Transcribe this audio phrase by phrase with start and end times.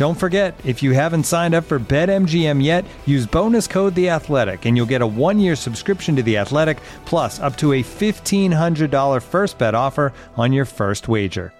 [0.00, 4.64] Don't forget, if you haven't signed up for BetMGM yet, use bonus code The Athletic,
[4.64, 8.90] and you'll get a one-year subscription to The Athletic, plus up to a fifteen hundred
[8.90, 11.52] dollar first bet offer on your first wager.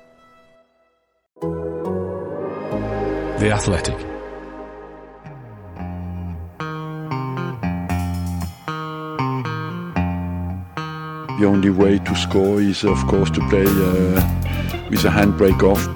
[3.40, 3.98] The Athletic.
[11.38, 15.86] The only way to score is, of course, to play uh, with a handbrake off.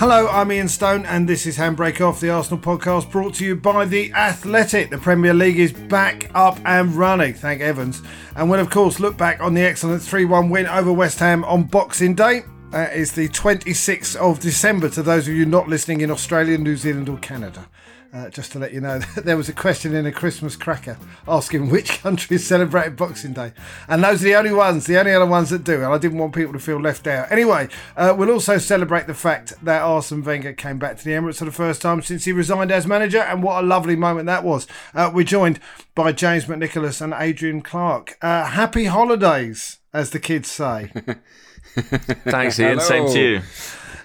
[0.00, 3.54] Hello, I'm Ian Stone, and this is Handbrake Off, the Arsenal podcast brought to you
[3.54, 4.88] by The Athletic.
[4.88, 8.00] The Premier League is back up and running, thank Evans.
[8.34, 11.44] And we'll, of course, look back on the excellent 3 1 win over West Ham
[11.44, 12.44] on Boxing Day.
[12.70, 16.78] That is the 26th of December to those of you not listening in Australia, New
[16.78, 17.68] Zealand, or Canada.
[18.12, 21.70] Uh, just to let you know, there was a question in a Christmas cracker asking
[21.70, 23.52] which countries celebrated Boxing Day.
[23.86, 25.76] And those are the only ones, the only other ones that do.
[25.76, 27.30] And I didn't want people to feel left out.
[27.30, 31.36] Anyway, uh, we'll also celebrate the fact that Arsene Wenger came back to the Emirates
[31.36, 33.20] for the first time since he resigned as manager.
[33.20, 34.66] And what a lovely moment that was.
[34.92, 35.60] Uh, we're joined
[35.94, 38.18] by James McNicholas and Adrian Clark.
[38.20, 40.92] Uh, happy holidays, as the kids say.
[41.74, 42.80] Thanks, Ian.
[42.80, 43.40] Same to you.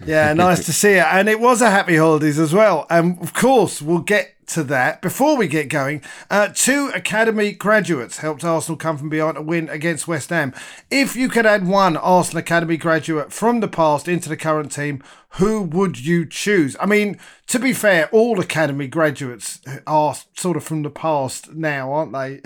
[0.06, 1.06] Yeah, nice to see it.
[1.06, 2.85] And it was a happy holidays as well.
[2.89, 5.01] And of course, we'll get to that.
[5.01, 9.69] Before we get going, uh, two academy graduates helped Arsenal come from behind to win
[9.69, 10.53] against West Ham.
[10.89, 15.03] If you could add one Arsenal academy graduate from the past into the current team,
[15.38, 16.78] who would you choose?
[16.79, 21.91] I mean, to be fair, all academy graduates are sort of from the past now,
[21.91, 22.41] aren't they?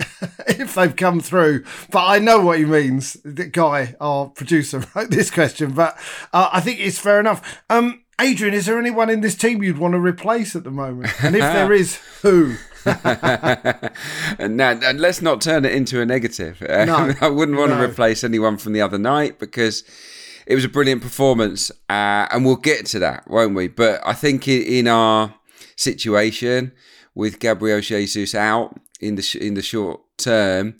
[0.48, 1.64] if they've come through.
[1.90, 3.16] But I know what he means.
[3.24, 5.96] The guy, our producer, wrote this question, but
[6.32, 7.62] uh, I think it's fair enough.
[7.70, 11.12] Um, Adrian, is there anyone in this team you'd want to replace at the moment?
[11.24, 12.56] And if there is, who?
[14.38, 16.60] now, let's not turn it into a negative.
[16.70, 17.78] No, I wouldn't want no.
[17.78, 19.84] to replace anyone from the other night because
[20.46, 23.68] it was a brilliant performance, uh, and we'll get to that, won't we?
[23.68, 25.34] But I think in our
[25.76, 26.72] situation
[27.14, 30.76] with Gabriel Jesus out in the sh- in the short term,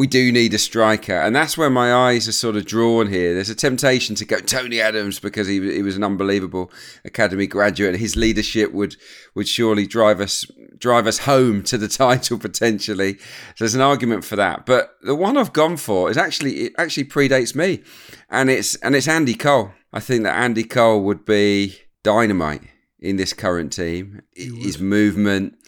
[0.00, 3.34] we do need a striker, and that's where my eyes are sort of drawn here.
[3.34, 6.72] There's a temptation to go Tony Adams because he he was an unbelievable
[7.04, 8.96] academy graduate, and his leadership would
[9.34, 10.46] would surely drive us
[10.78, 13.18] drive us home to the title potentially.
[13.18, 16.72] So there's an argument for that, but the one I've gone for is actually it
[16.78, 17.82] actually predates me,
[18.30, 19.72] and it's and it's Andy Cole.
[19.92, 22.62] I think that Andy Cole would be dynamite
[23.00, 24.22] in this current team.
[24.34, 25.58] His movement,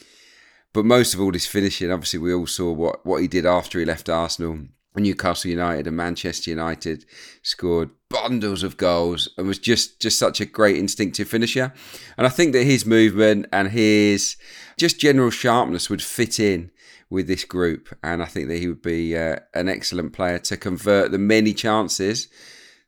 [0.73, 1.91] but most of all, his finishing.
[1.91, 4.59] Obviously, we all saw what, what he did after he left Arsenal.
[4.95, 7.07] Newcastle United and Manchester United
[7.43, 11.73] scored bundles of goals and was just just such a great instinctive finisher.
[12.19, 14.37] And I think that his movement and his
[14.77, 16.71] just general sharpness would fit in
[17.09, 17.97] with this group.
[18.03, 21.55] And I think that he would be uh, an excellent player to convert the many
[21.55, 22.29] chances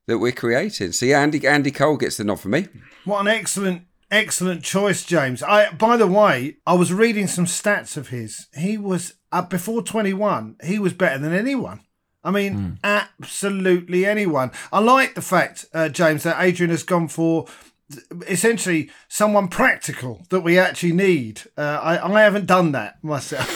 [0.06, 0.92] that we're creating.
[0.92, 2.68] So yeah, Andy Andy Cole gets the nod for me.
[3.04, 5.42] What an excellent, excellent choice, James.
[5.42, 8.48] I, by the way, I was reading some stats of his.
[8.56, 10.56] He was uh, before twenty one.
[10.62, 11.80] He was better than anyone.
[12.22, 14.50] I mean, absolutely anyone.
[14.72, 17.46] I like the fact, uh, James, that Adrian has gone for
[18.26, 21.42] essentially someone practical that we actually need.
[21.56, 23.52] Uh, I, I haven't done that myself,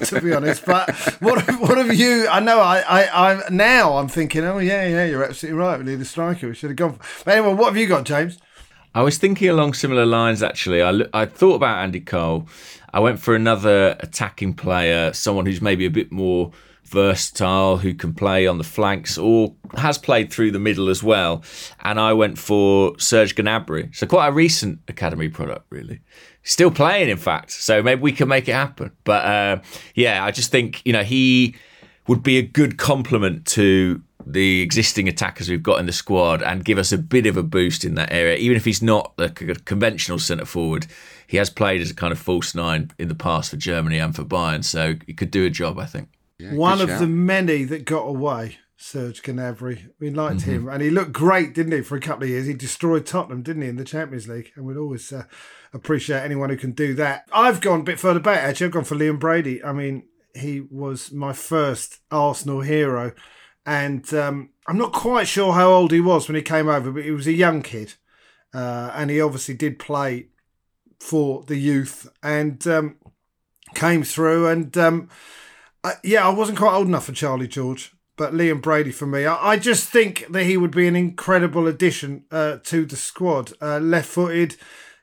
[0.08, 0.64] to be honest.
[0.64, 2.28] But what what have you?
[2.28, 5.78] I know I, I I now I'm thinking, oh yeah, yeah, you're absolutely right.
[5.78, 6.48] We need a striker.
[6.48, 6.94] We should have gone.
[6.94, 8.38] For, but anyway, what have you got, James?
[8.94, 10.82] I was thinking along similar lines actually.
[10.82, 12.46] I, I thought about Andy Cole.
[12.92, 16.52] I went for another attacking player, someone who's maybe a bit more
[16.84, 21.42] versatile, who can play on the flanks or has played through the middle as well.
[21.80, 23.94] And I went for Serge Gnabry.
[23.96, 26.00] So quite a recent academy product, really.
[26.42, 27.52] Still playing, in fact.
[27.52, 28.92] So maybe we can make it happen.
[29.04, 29.62] But uh,
[29.94, 31.54] yeah, I just think you know he
[32.08, 36.64] would be a good complement to the existing attackers we've got in the squad and
[36.64, 38.36] give us a bit of a boost in that area.
[38.36, 40.86] Even if he's not a conventional centre forward,
[41.26, 44.14] he has played as a kind of false nine in the past for Germany and
[44.14, 46.08] for Bayern, so he could do a job, I think.
[46.38, 47.00] Yeah, One of shout.
[47.00, 48.58] the many that got away.
[48.76, 49.90] Serge Gnabry.
[50.00, 50.50] We liked mm-hmm.
[50.50, 51.82] him, and he looked great, didn't he?
[51.82, 54.50] For a couple of years, he destroyed Tottenham, didn't he, in the Champions League?
[54.56, 55.24] And we'd always uh,
[55.72, 57.28] appreciate anyone who can do that.
[57.32, 58.38] I've gone a bit further back.
[58.38, 59.62] Actually, I've gone for Liam Brady.
[59.62, 63.12] I mean, he was my first Arsenal hero,
[63.64, 67.04] and um, I'm not quite sure how old he was when he came over, but
[67.04, 67.94] he was a young kid,
[68.54, 70.28] uh, and he obviously did play
[70.98, 72.96] for the youth and um,
[73.74, 74.46] came through.
[74.48, 75.08] And um,
[75.82, 79.24] I, yeah, I wasn't quite old enough for Charlie George but Liam Brady for me.
[79.24, 83.52] I, I, just think that he would be an incredible addition uh, to the squad.
[83.60, 84.56] Uh, left footed,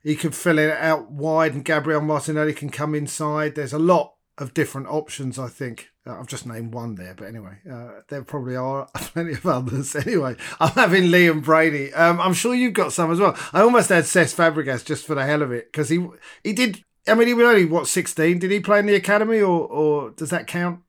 [0.03, 3.55] he can fill it out wide, and Gabriel Martinelli can come inside.
[3.55, 5.89] There's a lot of different options, I think.
[6.07, 9.95] Uh, I've just named one there, but anyway, uh, there probably are plenty of others.
[9.95, 11.93] Anyway, I'm having Liam Brady.
[11.93, 13.37] Um, I'm sure you've got some as well.
[13.53, 16.05] I almost had Cesc Fabregas just for the hell of it because he
[16.43, 16.83] he did.
[17.07, 18.39] I mean, he was only what 16.
[18.39, 20.79] Did he play in the academy, or or does that count?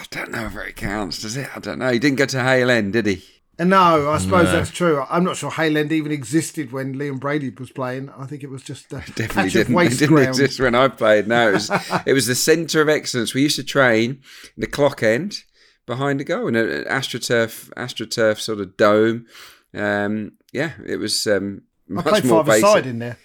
[0.00, 1.54] I don't know if it counts, does it?
[1.54, 1.90] I don't know.
[1.90, 3.24] He didn't go to Hale End, did he?
[3.60, 4.52] And no, I suppose no.
[4.52, 5.04] that's true.
[5.10, 8.08] I'm not sure Hale End even existed when Liam Brady was playing.
[8.16, 9.76] I think it was just a definitely didn't.
[9.78, 10.28] it didn't ground.
[10.28, 11.26] exist when I played.
[11.26, 11.70] No, it was,
[12.06, 13.34] it was the centre of excellence.
[13.34, 14.22] We used to train
[14.56, 15.42] in the clock end
[15.86, 19.26] behind the goal in an astroturf, astroturf sort of dome.
[19.74, 22.64] Um, yeah, it was um, much I played more basic.
[22.64, 23.18] side in there.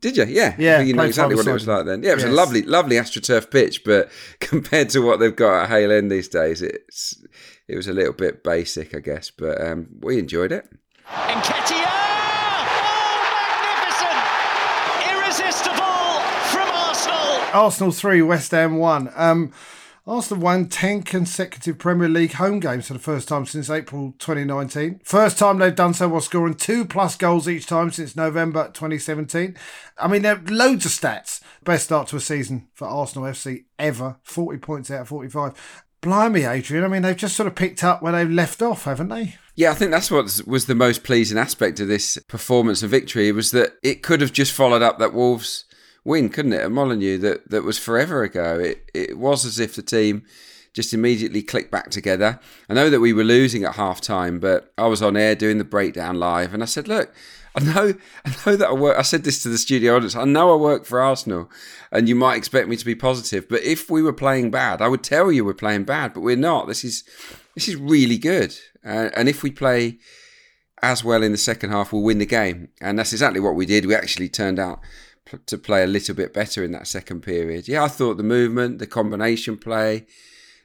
[0.00, 0.24] Did you?
[0.24, 0.54] Yeah.
[0.58, 0.80] Yeah.
[0.80, 2.02] You know exactly what it was like then.
[2.02, 2.32] Yeah, it was yes.
[2.32, 4.10] a lovely, lovely AstroTurf pitch, but
[4.40, 7.22] compared to what they've got at Hale End these days, it's
[7.68, 9.30] it was a little bit basic, I guess.
[9.30, 10.68] But um, we enjoyed it.
[11.06, 11.86] Nketiah!
[12.82, 13.20] Oh,
[13.62, 14.18] magnificent!
[15.12, 16.20] Irresistible
[16.50, 17.60] from Arsenal.
[17.60, 19.10] Arsenal three, West Ham one.
[19.14, 19.52] Um,
[20.08, 25.00] Arsenal won 10 consecutive Premier League home games for the first time since April 2019.
[25.02, 29.56] First time they've done so while scoring two plus goals each time since November 2017.
[29.98, 31.40] I mean, there are loads of stats.
[31.64, 34.18] Best start to a season for Arsenal FC ever.
[34.22, 35.84] 40 points out of 45.
[36.00, 36.84] Blimey, Adrian.
[36.84, 39.36] I mean, they've just sort of picked up where they've left off, haven't they?
[39.54, 43.32] Yeah, I think that's what was the most pleasing aspect of this performance and victory
[43.32, 45.64] was that it could have just followed up that Wolves
[46.04, 46.60] win, couldn't it?
[46.60, 48.58] At Molineux that that was forever ago.
[48.58, 50.24] It it was as if the team
[50.74, 52.38] just immediately clicked back together.
[52.68, 55.56] I know that we were losing at half time, but I was on air doing
[55.56, 57.14] the breakdown live, and I said, "Look,
[57.56, 57.94] I know,
[58.24, 60.14] I know that I work." I said this to the studio audience.
[60.14, 61.50] I know I work for Arsenal,
[61.90, 64.88] and you might expect me to be positive, but if we were playing bad, I
[64.88, 66.68] would tell you we're playing bad, but we're not.
[66.68, 67.04] This is
[67.54, 68.54] this is really good,
[68.84, 69.98] uh, and if we play
[70.82, 73.64] as well in the second half, we'll win the game, and that's exactly what we
[73.64, 73.86] did.
[73.86, 74.80] We actually turned out
[75.46, 77.66] to play a little bit better in that second period.
[77.66, 80.06] Yeah, I thought the movement, the combination play,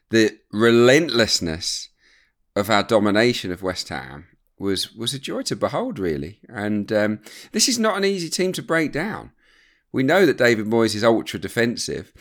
[0.10, 1.90] the relentlessness
[2.56, 4.28] of our domination of West Ham
[4.62, 6.40] was was a joy to behold, really.
[6.48, 7.20] And um,
[7.52, 9.32] this is not an easy team to break down.
[9.92, 12.14] We know that David Moyes is ultra defensive,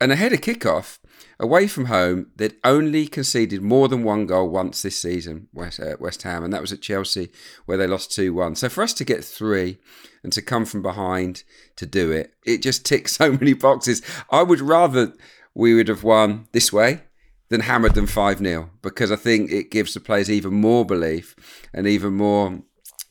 [0.00, 0.98] and ahead of kickoff,
[1.38, 5.96] away from home, they'd only conceded more than one goal once this season, West, uh,
[6.00, 7.30] West Ham, and that was at Chelsea,
[7.66, 8.54] where they lost 2 1.
[8.54, 9.78] So for us to get three
[10.22, 11.44] and to come from behind
[11.76, 14.00] to do it, it just ticks so many boxes.
[14.30, 15.12] I would rather
[15.54, 17.02] we would have won this way
[17.50, 21.34] than hammered them 5 0 because I think it gives the players even more belief
[21.74, 22.62] and even more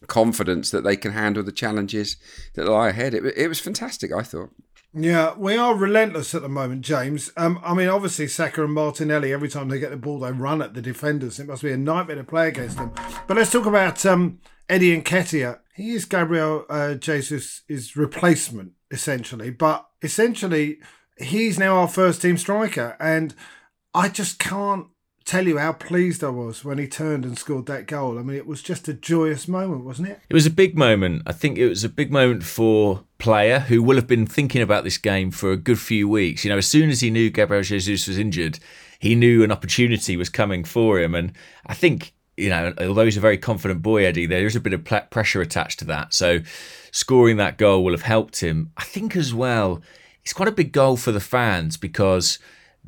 [0.07, 2.17] confidence that they can handle the challenges
[2.55, 3.13] that lie ahead.
[3.13, 4.49] It, it was fantastic, I thought.
[4.91, 7.31] Yeah, we are relentless at the moment, James.
[7.37, 10.63] Um, I mean, obviously, Saka and Martinelli, every time they get the ball, they run
[10.63, 11.39] at the defenders.
[11.39, 12.91] It must be a nightmare to play against them.
[13.27, 15.59] But let's talk about um, Eddie Nketiah.
[15.75, 17.61] He is Gabriel uh, Jesus'
[17.95, 19.51] replacement, essentially.
[19.51, 20.79] But essentially,
[21.19, 22.97] he's now our first team striker.
[22.99, 23.35] And
[23.93, 24.87] I just can't
[25.25, 28.17] tell you how pleased I was when he turned and scored that goal.
[28.17, 30.19] I mean, it was just a joyous moment, wasn't it?
[30.29, 31.23] It was a big moment.
[31.27, 34.83] I think it was a big moment for player who will have been thinking about
[34.83, 36.43] this game for a good few weeks.
[36.43, 38.59] You know, as soon as he knew Gabriel Jesus was injured,
[38.99, 41.13] he knew an opportunity was coming for him.
[41.13, 41.33] And
[41.65, 44.73] I think, you know, although he's a very confident boy, Eddie, there is a bit
[44.73, 46.13] of pressure attached to that.
[46.13, 46.39] So
[46.91, 48.71] scoring that goal will have helped him.
[48.77, 49.81] I think as well,
[50.23, 52.39] it's quite a big goal for the fans because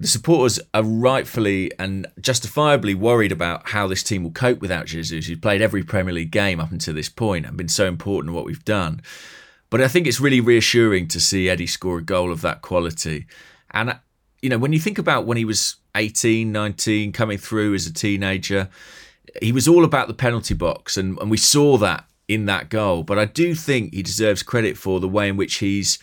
[0.02, 5.28] the supporters are rightfully and justifiably worried about how this team will cope without Jesus,
[5.28, 8.36] who's played every Premier League game up until this point and been so important in
[8.36, 9.04] what we've done.
[9.70, 13.28] But I think it's really reassuring to see Eddie score a goal of that quality.
[13.70, 13.96] And,
[14.42, 17.94] you know, when you think about when he was 18, 19, coming through as a
[17.94, 18.70] teenager,
[19.40, 20.98] he was all about the penalty box.
[20.98, 23.04] And, and we saw that in that goal.
[23.04, 26.00] But I do think he deserves credit for the way in which he's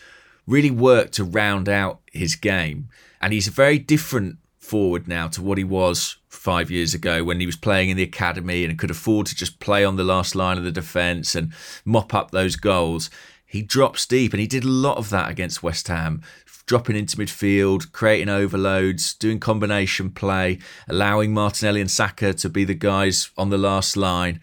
[0.47, 2.87] really worked to round out his game
[3.21, 7.39] and he's a very different forward now to what he was five years ago when
[7.39, 10.35] he was playing in the academy and could afford to just play on the last
[10.35, 11.51] line of the defence and
[11.85, 13.09] mop up those goals.
[13.45, 16.21] He drops deep and he did a lot of that against West Ham,
[16.67, 22.75] dropping into midfield, creating overloads, doing combination play, allowing Martinelli and Saka to be the
[22.75, 24.39] guys on the last line.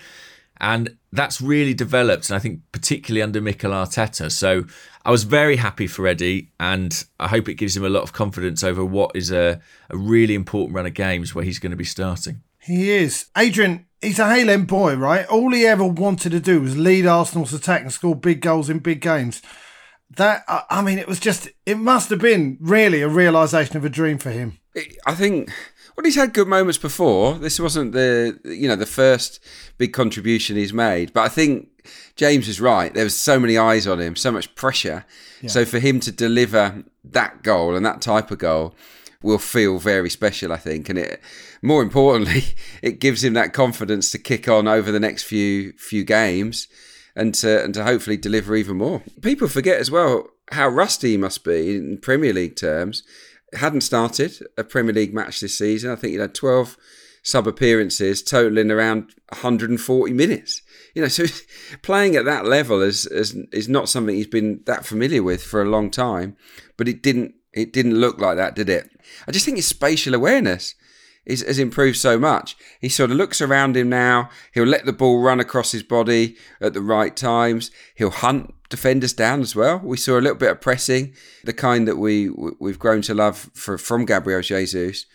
[0.61, 4.31] And that's really developed, and I think particularly under Mikel Arteta.
[4.31, 4.65] So
[5.05, 8.13] I was very happy for Eddie, and I hope it gives him a lot of
[8.13, 9.61] confidence over what is a,
[9.91, 12.43] a really important run of games where he's going to be starting.
[12.59, 13.27] He is.
[13.37, 15.27] Adrian, he's a Hale boy, right?
[15.27, 18.81] All he ever wanted to do was lead Arsenal's attack and score big goals in
[18.81, 19.41] big games.
[20.17, 23.91] That, I mean, it was just, it must have been really a realisation of a
[23.91, 24.59] dream for him.
[25.07, 25.51] I think
[25.97, 27.35] well, he's had good moments before.
[27.35, 29.43] This wasn't the you know the first
[29.79, 31.69] big contribution he's made, but I think
[32.17, 32.93] James is right.
[32.93, 35.07] There was so many eyes on him, so much pressure.
[35.41, 35.49] Yeah.
[35.49, 38.75] So for him to deliver that goal and that type of goal
[39.23, 40.91] will feel very special, I think.
[40.91, 41.21] And it,
[41.63, 42.45] more importantly,
[42.83, 46.69] it gives him that confidence to kick on over the next few few games
[47.17, 49.03] and to and to hopefully deliver even more.
[49.23, 53.03] People forget as well how rusty he must be in Premier League terms
[53.55, 55.91] hadn't started a Premier League match this season.
[55.91, 56.77] I think he had 12
[57.23, 60.63] sub appearances, totaling around 140 minutes.
[60.95, 61.25] You know, so
[61.83, 65.63] playing at that level is, is is not something he's been that familiar with for
[65.63, 66.37] a long time.
[66.77, 68.91] But it didn't it didn't look like that, did it?
[69.27, 70.75] I just think his spatial awareness
[71.27, 72.57] is, has improved so much.
[72.81, 74.31] He sort of looks around him now.
[74.55, 77.71] He'll let the ball run across his body at the right times.
[77.97, 79.81] He'll hunt defenders down as well.
[79.83, 81.15] We saw a little bit of pressing,
[81.45, 85.07] the kind that we we've grown to love for, from Gabriel Jesus.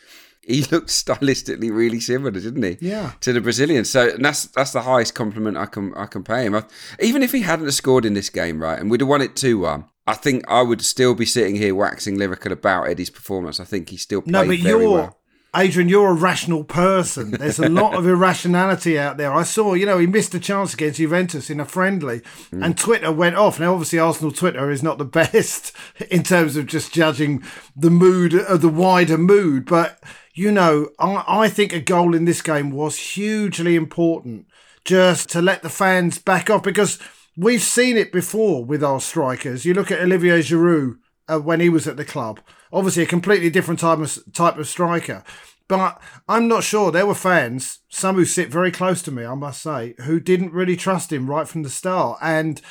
[0.41, 2.77] He looked stylistically really similar, didn't he?
[2.81, 3.13] Yeah.
[3.21, 3.85] To the Brazilian.
[3.85, 6.55] So that's that's the highest compliment I can I can pay him.
[6.55, 6.63] I,
[6.99, 9.59] even if he hadn't scored in this game, right, and we'd have won it two
[9.59, 13.59] one, I think I would still be sitting here waxing lyrical about Eddie's performance.
[13.59, 15.20] I think he still played no, but very you're, well.
[15.53, 17.31] Adrian, you're a rational person.
[17.31, 19.33] There's a lot of irrationality out there.
[19.33, 22.63] I saw, you know, he missed a chance against Juventus in a friendly, mm.
[22.63, 23.59] and Twitter went off.
[23.59, 25.75] Now, obviously, Arsenal Twitter is not the best
[26.09, 27.43] in terms of just judging
[27.75, 30.01] the mood of uh, the wider mood, but
[30.33, 34.47] you know, I, I think a goal in this game was hugely important
[34.85, 36.97] just to let the fans back off because
[37.35, 39.65] we've seen it before with our strikers.
[39.65, 42.39] You look at Olivier Giroud uh, when he was at the club
[42.71, 45.23] Obviously, a completely different type of type of striker.
[45.67, 46.91] But I'm not sure.
[46.91, 50.51] There were fans, some who sit very close to me, I must say, who didn't
[50.51, 52.19] really trust him right from the start.
[52.21, 52.61] And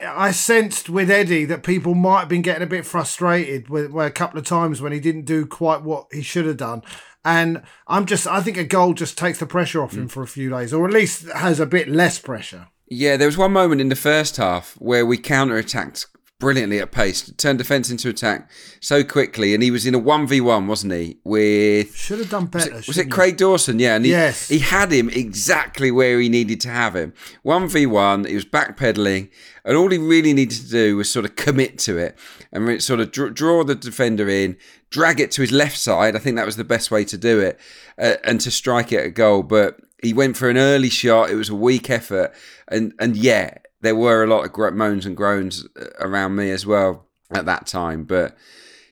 [0.00, 4.06] I sensed with Eddie that people might have been getting a bit frustrated with, with
[4.06, 6.82] a couple of times when he didn't do quite what he should have done.
[7.24, 10.10] And I'm just, I think a goal just takes the pressure off him mm.
[10.10, 12.68] for a few days, or at least has a bit less pressure.
[12.86, 16.06] Yeah, there was one moment in the first half where we counter attacked
[16.40, 18.48] brilliantly at pace, turned defence into attack
[18.80, 21.18] so quickly, and he was in a one v one, wasn't he?
[21.24, 22.74] With should have done better.
[22.74, 23.78] Was it, was it Craig Dawson?
[23.78, 27.12] Yeah, and he, yes, he had him exactly where he needed to have him.
[27.42, 29.30] One v one, he was backpedaling,
[29.64, 32.16] and all he really needed to do was sort of commit to it
[32.52, 34.56] and sort of draw the defender in,
[34.90, 36.14] drag it to his left side.
[36.14, 37.58] I think that was the best way to do it,
[37.98, 39.80] uh, and to strike it a goal, but.
[40.00, 41.28] He went for an early shot.
[41.28, 42.32] It was a weak effort,
[42.68, 46.66] and and yeah, there were a lot of moans and groans uh, around me as
[46.66, 48.04] well at that time.
[48.04, 48.36] But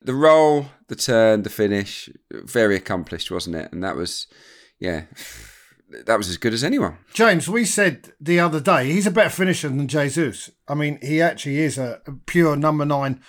[0.02, 3.72] the role, the turn, the finish, very accomplished, wasn't it?
[3.72, 4.26] And that was,
[4.78, 5.04] yeah,
[6.06, 6.98] that was as good as anyone.
[7.12, 10.50] James, we said the other day he's a better finisher than Jesus.
[10.68, 13.20] I mean, he actually is a pure number nine,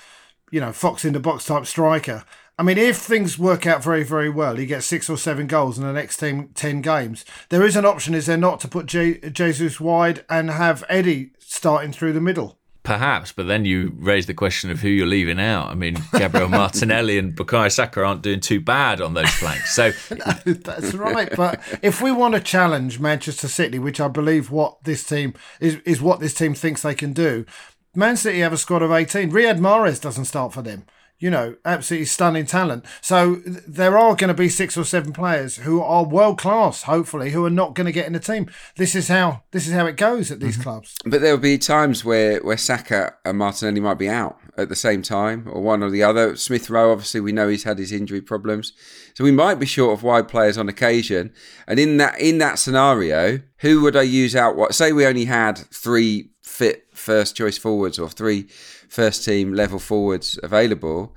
[0.52, 2.24] you know, fox in the box type striker.
[2.60, 5.78] I mean, if things work out very, very well, he gets six or seven goals
[5.78, 7.24] in the next 10, 10 games.
[7.50, 11.92] There is an option, is there not, to put Jesus wide and have Eddie starting
[11.92, 12.60] through the middle?
[12.84, 15.68] Perhaps, but then you raise the question of who you're leaving out.
[15.68, 19.76] I mean, Gabriel Martinelli and Bukayo Saka aren't doing too bad on those flanks.
[19.76, 21.30] So no, that's right.
[21.36, 25.76] But if we want to challenge Manchester City, which I believe what this team is,
[25.86, 27.46] is what this team thinks they can do,
[27.94, 29.32] Man City have a squad of 18.
[29.32, 30.86] Riyad Mahrez doesn't start for them
[31.20, 32.86] you know, absolutely stunning talent.
[33.02, 33.36] So
[33.68, 37.44] there are going to be six or seven players who are world class, hopefully, who
[37.46, 38.50] are not going to get in the team.
[38.76, 40.64] This is how this is how it goes at these mm-hmm.
[40.64, 40.96] clubs.
[41.06, 44.76] But there will be times where where Saka and Martinelli might be out at the
[44.76, 46.36] same time, or one or the other.
[46.36, 48.74] Smith Rowe, obviously, we know he's had his injury problems,
[49.14, 51.32] so we might be short of wide players on occasion.
[51.68, 54.56] And in that in that scenario, who would I use out?
[54.56, 58.48] What say we only had three fit first choice forwards or three
[58.90, 61.16] first team level forwards available,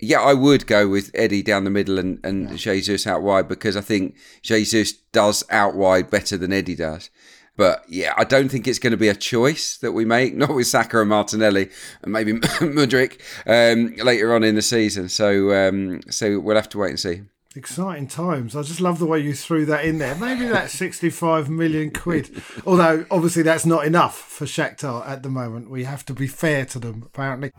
[0.00, 2.56] yeah, I would go with Eddie down the middle and, and yeah.
[2.56, 7.10] Jesus out wide because I think Jesus does out wide better than Eddie does.
[7.56, 10.54] But yeah, I don't think it's going to be a choice that we make, not
[10.54, 11.70] with Saka and Martinelli
[12.02, 15.08] and maybe Mudryk um, later on in the season.
[15.08, 17.22] So um, so we'll have to wait and see.
[17.54, 18.54] Exciting times.
[18.54, 20.14] I just love the way you threw that in there.
[20.16, 22.42] Maybe that's 65 million quid.
[22.66, 25.70] Although, obviously, that's not enough for Shakhtar at the moment.
[25.70, 27.52] We have to be fair to them, apparently.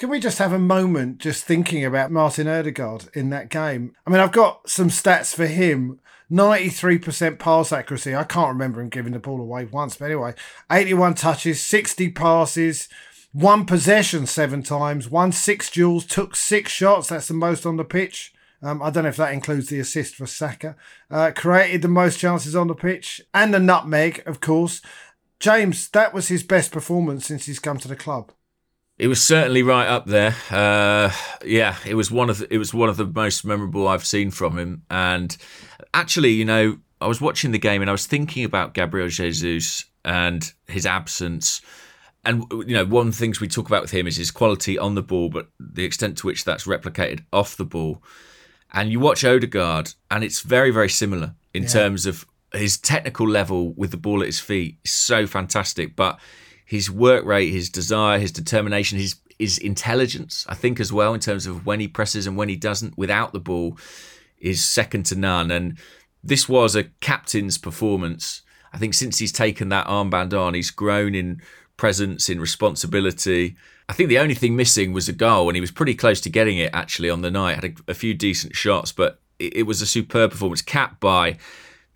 [0.00, 3.94] Can we just have a moment just thinking about Martin Odegaard in that game?
[4.06, 6.00] I mean, I've got some stats for him.
[6.30, 8.14] 93% pass accuracy.
[8.14, 10.34] I can't remember him giving the ball away once, but anyway,
[10.70, 12.88] 81 touches, 60 passes,
[13.34, 17.08] won possession seven times, won six duels, took six shots.
[17.08, 18.32] That's the most on the pitch.
[18.62, 20.76] Um, I don't know if that includes the assist for Saka.
[21.10, 24.82] Uh, created the most chances on the pitch and the nutmeg, of course.
[25.38, 28.32] James, that was his best performance since he's come to the club.
[29.00, 30.36] It was certainly right up there.
[30.50, 31.10] Uh,
[31.44, 34.30] yeah, it was one of the, it was one of the most memorable I've seen
[34.30, 34.82] from him.
[34.90, 35.34] And
[35.94, 39.86] actually, you know, I was watching the game and I was thinking about Gabriel Jesus
[40.04, 41.62] and his absence
[42.24, 44.78] and you know, one of the things we talk about with him is his quality
[44.78, 48.02] on the ball, but the extent to which that's replicated off the ball.
[48.72, 51.68] And you watch Odegaard, and it's very, very similar in yeah.
[51.70, 55.96] terms of his technical level with the ball at his feet is so fantastic.
[55.96, 56.20] But
[56.70, 61.18] his work rate, his desire, his determination, his his intelligence, I think as well, in
[61.18, 63.76] terms of when he presses and when he doesn't without the ball,
[64.38, 65.50] is second to none.
[65.50, 65.78] And
[66.22, 68.42] this was a captain's performance.
[68.72, 71.42] I think since he's taken that armband on, he's grown in
[71.76, 73.56] presence, in responsibility.
[73.88, 76.30] I think the only thing missing was a goal, and he was pretty close to
[76.30, 77.56] getting it actually on the night.
[77.56, 81.36] Had a, a few decent shots, but it, it, was a superb performance, capped by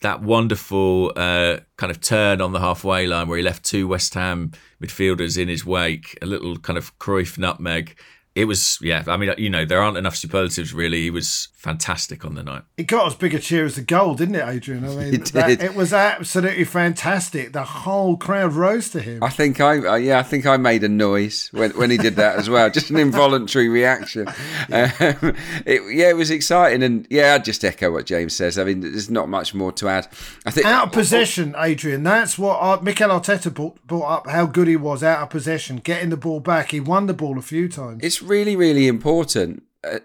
[0.04, 4.12] that wonderful uh, kind of turn on the halfway line where he left two West
[4.12, 7.96] Ham midfielders in his wake, a little kind of Cruyff nutmeg.
[8.34, 11.02] It was yeah i mean you know there aren't enough superlatives really.
[11.02, 12.62] He was fantastic on the night.
[12.76, 14.84] It got as big a cheer as the goal didn't it adrian?
[14.84, 17.54] I mean it, that, it was absolutely fantastic.
[17.54, 19.24] The whole crowd rose to him.
[19.24, 22.16] I think i uh, yeah i think i made a noise when, when he did
[22.16, 24.28] that as well just an involuntary reaction.
[24.68, 24.92] Yeah.
[25.00, 28.58] Um, it, yeah it was exciting and yeah i just echo what james says.
[28.58, 30.06] I mean there's not much more to add.
[30.44, 34.46] I think out of possession adrian that's what uh, mikel arteta brought, brought up how
[34.46, 36.72] good he was out of possession getting the ball back.
[36.72, 38.02] He won the ball a few times.
[38.02, 39.62] It's really, really important.
[39.84, 39.98] Uh,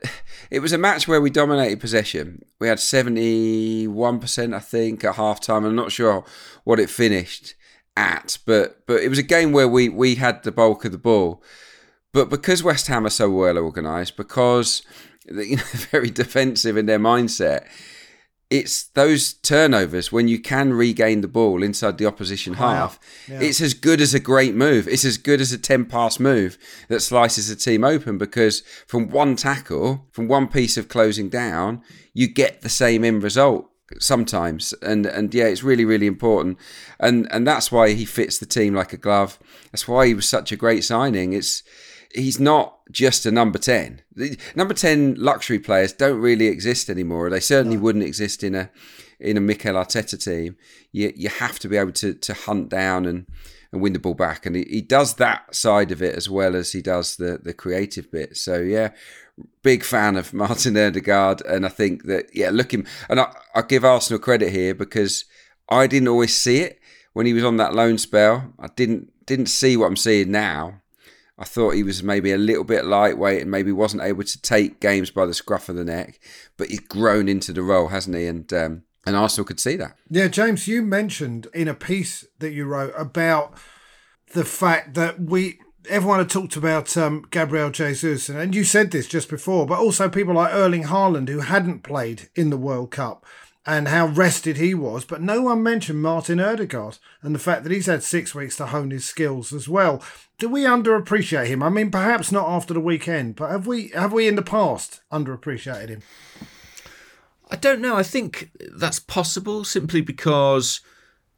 [0.51, 2.43] it was a match where we dominated possession.
[2.59, 5.65] We had 71%, I think, at half time.
[5.65, 6.25] I'm not sure
[6.63, 7.55] what it finished
[7.95, 10.97] at, but but it was a game where we, we had the bulk of the
[10.97, 11.43] ball.
[12.11, 14.81] But because West Ham are so well organised, because
[15.25, 17.67] you know, very defensive in their mindset,
[18.49, 22.99] it's those turnovers when you can regain the ball inside the opposition half.
[23.27, 23.41] Yeah.
[23.41, 24.87] It's as good as a great move.
[24.87, 26.57] It's as good as a 10 pass move
[26.87, 31.83] that slices a team open because from one tackle, from one piece of closing down,
[32.13, 36.59] you get the same end result sometimes and and yeah it's really really important
[36.99, 39.39] and and that's why he fits the team like a glove
[39.71, 41.63] that's why he was such a great signing it's
[42.13, 44.01] he's not just a number 10.
[44.15, 47.29] The number 10 luxury players don't really exist anymore.
[47.29, 47.83] They certainly no.
[47.83, 48.69] wouldn't exist in a
[49.19, 50.55] in a Mikel Arteta team.
[50.91, 53.27] You you have to be able to to hunt down and
[53.71, 56.55] and win the ball back and he, he does that side of it as well
[56.55, 58.37] as he does the the creative bit.
[58.37, 58.89] So yeah,
[59.61, 63.61] big fan of Martin Odegaard and I think that yeah, look him and I I
[63.61, 65.25] give Arsenal credit here because
[65.69, 66.79] I didn't always see it
[67.13, 68.53] when he was on that loan spell.
[68.57, 70.78] I didn't didn't see what I'm seeing now
[71.39, 74.81] I thought he was maybe a little bit lightweight and maybe wasn't able to take
[74.81, 76.19] games by the scruff of the neck,
[76.57, 78.25] but he's grown into the role, hasn't he?
[78.27, 79.95] And um, and Arsenal could see that.
[80.09, 83.53] Yeah, James, you mentioned in a piece that you wrote about
[84.33, 89.07] the fact that we everyone had talked about um, Gabriel Jesus, and you said this
[89.07, 93.25] just before, but also people like Erling Haaland who hadn't played in the World Cup
[93.69, 97.71] and how rested he was, but no one mentioned Martin Odegaard and the fact that
[97.71, 100.03] he's had six weeks to hone his skills as well.
[100.39, 101.61] Do we underappreciate him?
[101.61, 105.01] I mean, perhaps not after the weekend, but have we have we in the past
[105.11, 106.01] underappreciated him?
[107.51, 107.95] I don't know.
[107.95, 110.81] I think that's possible simply because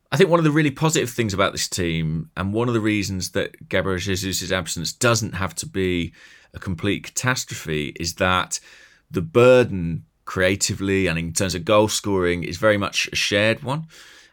[0.10, 2.80] I think one of the really positive things about this team, and one of the
[2.80, 6.14] reasons that Gabriel Jesus' absence doesn't have to be
[6.54, 8.62] a complete catastrophe, is that
[9.10, 13.86] the burden creatively and in terms of goal scoring is very much a shared one.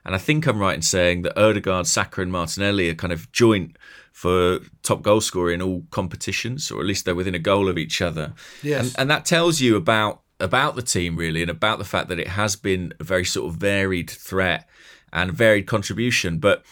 [0.05, 3.33] And I think I'm right in saying that Odegaard, Saka, and Martinelli are kind of
[3.33, 3.77] joint
[4.13, 7.77] for top goal scorer in all competitions, or at least they're within a goal of
[7.77, 8.33] each other.
[8.63, 8.81] Yes.
[8.81, 12.21] And, and that tells you about about the team really, and about the fact that
[12.21, 14.69] it has been a very sort of varied threat
[15.13, 16.39] and varied contribution.
[16.39, 16.63] But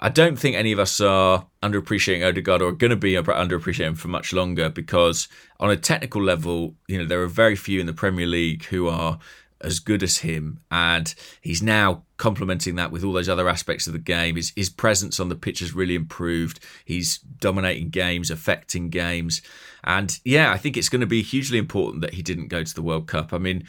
[0.00, 3.94] I don't think any of us are underappreciating Odegaard or going to be underappreciating him
[3.96, 5.26] for much longer because
[5.58, 8.88] on a technical level, you know, there are very few in the Premier League who
[8.88, 9.18] are
[9.60, 13.92] as good as him, and he's now complementing that with all those other aspects of
[13.92, 14.36] the game.
[14.36, 16.60] His, his presence on the pitch has really improved.
[16.84, 19.42] He's dominating games, affecting games.
[19.82, 22.74] And yeah, I think it's going to be hugely important that he didn't go to
[22.74, 23.32] the World Cup.
[23.32, 23.64] I mean,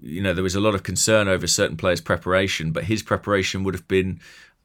[0.00, 3.64] you know, there was a lot of concern over certain players' preparation, but his preparation
[3.64, 4.20] would have been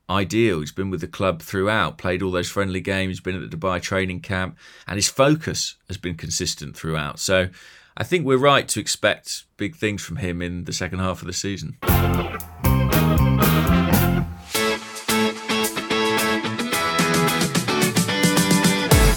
[0.10, 0.60] ideal.
[0.60, 3.82] He's been with the club throughout, played all those friendly games, been at the Dubai
[3.82, 7.20] training camp, and his focus has been consistent throughout.
[7.20, 7.50] So
[7.96, 11.28] I think we're right to expect big things from him in the second half of
[11.28, 11.78] the season.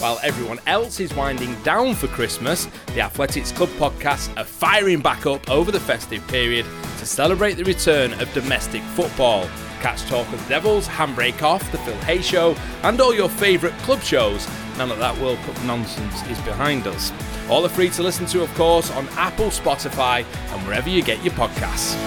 [0.00, 5.26] While everyone else is winding down for Christmas, the Athletics Club podcast are firing back
[5.26, 6.66] up over the festive period
[6.98, 9.48] to celebrate the return of domestic football.
[9.82, 13.76] Catch Talk of the Devils, Handbrake Off, The Phil Hay Show, and all your favourite
[13.78, 14.46] club shows
[14.78, 17.12] now that that World Cup nonsense is behind us.
[17.50, 21.22] All are free to listen to, of course, on Apple, Spotify, and wherever you get
[21.24, 21.98] your podcasts.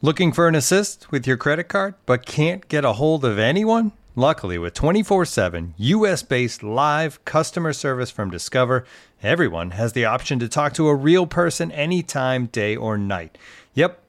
[0.00, 3.92] Looking for an assist with your credit card but can't get a hold of anyone?
[4.16, 8.86] Luckily, with 24 7 US based live customer service from Discover,
[9.22, 13.36] everyone has the option to talk to a real person anytime, day or night.
[13.74, 14.02] Yep,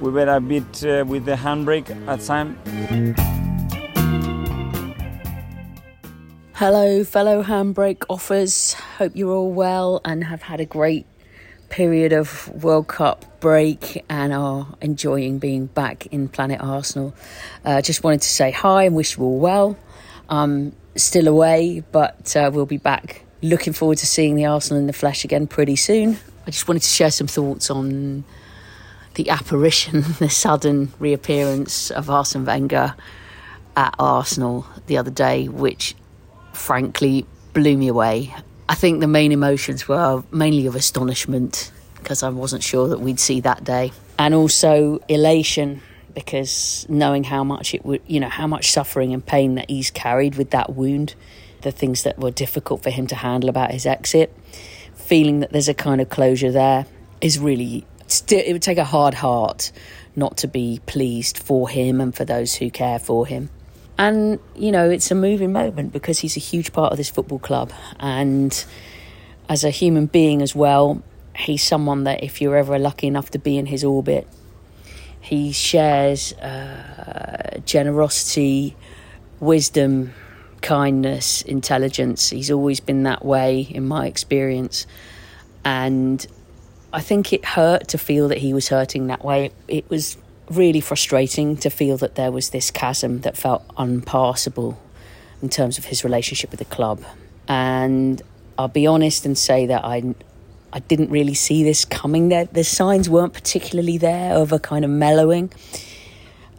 [0.00, 2.56] We were a bit uh, with the handbrake at time.
[6.54, 8.72] Hello, fellow handbrake offers.
[8.72, 11.06] Hope you're all well and have had a great
[11.68, 17.14] period of World Cup break and are enjoying being back in Planet Arsenal.
[17.66, 19.78] Uh, just wanted to say hi and wish you all well.
[20.30, 23.26] I'm still away, but uh, we'll be back.
[23.42, 26.18] Looking forward to seeing the Arsenal in the flesh again pretty soon.
[26.46, 28.24] I just wanted to share some thoughts on
[29.14, 32.94] the apparition, the sudden reappearance of Arsene Wenger
[33.76, 35.94] at Arsenal the other day, which
[36.52, 38.34] frankly blew me away.
[38.68, 43.20] I think the main emotions were mainly of astonishment because I wasn't sure that we'd
[43.20, 45.82] see that day, and also elation
[46.14, 49.90] because knowing how much it would, you know, how much suffering and pain that he's
[49.90, 51.14] carried with that wound,
[51.62, 54.34] the things that were difficult for him to handle about his exit,
[54.94, 56.86] feeling that there's a kind of closure there
[57.20, 57.86] is really
[58.28, 59.72] it would take a hard heart
[60.16, 63.50] not to be pleased for him and for those who care for him.
[63.98, 67.38] And you know, it's a moving moment because he's a huge part of this football
[67.38, 68.64] club and
[69.50, 71.02] as a human being as well,
[71.34, 74.28] he's someone that if you're ever lucky enough to be in his orbit,
[75.20, 78.76] he shares uh, generosity,
[79.40, 80.14] wisdom,
[80.60, 82.30] kindness, intelligence.
[82.30, 84.86] He's always been that way in my experience.
[85.64, 86.24] And
[86.92, 89.52] I think it hurt to feel that he was hurting that way.
[89.68, 90.16] It was
[90.50, 94.80] really frustrating to feel that there was this chasm that felt unpassable
[95.40, 97.04] in terms of his relationship with the club.
[97.46, 98.20] And
[98.58, 100.14] I'll be honest and say that I
[100.72, 102.28] I didn't really see this coming.
[102.28, 105.50] There, the signs weren't particularly there of a kind of mellowing,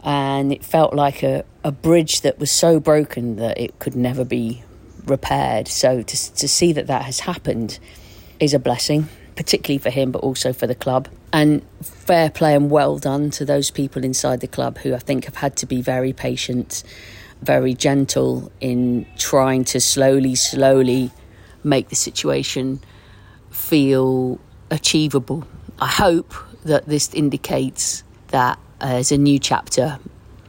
[0.04, 4.24] and it felt like a, a bridge that was so broken that it could never
[4.24, 4.64] be
[5.06, 5.68] repaired.
[5.68, 7.78] So to to see that that has happened
[8.40, 9.08] is a blessing
[9.42, 11.08] particularly for him, but also for the club.
[11.32, 15.24] And fair play and well done to those people inside the club who I think
[15.24, 16.84] have had to be very patient,
[17.42, 21.10] very gentle in trying to slowly, slowly
[21.64, 22.80] make the situation
[23.50, 24.38] feel
[24.70, 25.44] achievable.
[25.80, 26.32] I hope
[26.64, 29.98] that this indicates that there's a new chapter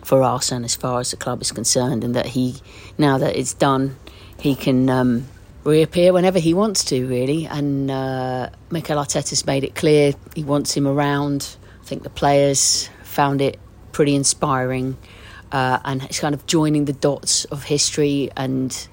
[0.04, 2.58] for Arsene as far as the club is concerned, and that he,
[3.00, 3.96] now that it's done,
[4.38, 5.26] he can um,
[5.64, 7.46] reappear whenever he wants to, really.
[7.46, 11.58] And uh, Mikel Arteta's made it clear he wants him around.
[11.82, 13.60] I think the players found it
[13.92, 14.98] pretty inspiring,
[15.52, 18.88] uh, and it's kind of joining the dots of history and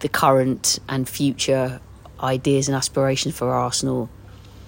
[0.00, 1.80] the current and future
[2.20, 4.10] ideas and aspirations for Arsenal.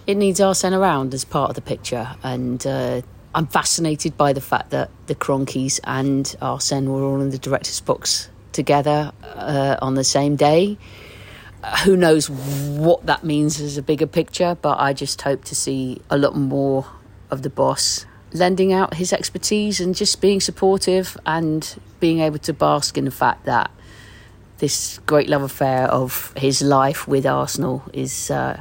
[0.07, 3.03] It needs Arsene around as part of the picture, and uh,
[3.35, 7.81] I'm fascinated by the fact that the Kroenkes and Arsene were all in the director's
[7.81, 10.79] box together uh, on the same day.
[11.85, 16.01] Who knows what that means as a bigger picture, but I just hope to see
[16.09, 16.87] a lot more
[17.31, 22.53] of the boss lending out his expertise and just being supportive and being able to
[22.53, 23.71] bask in the fact that
[24.59, 28.61] this great love affair of his life with Arsenal is uh,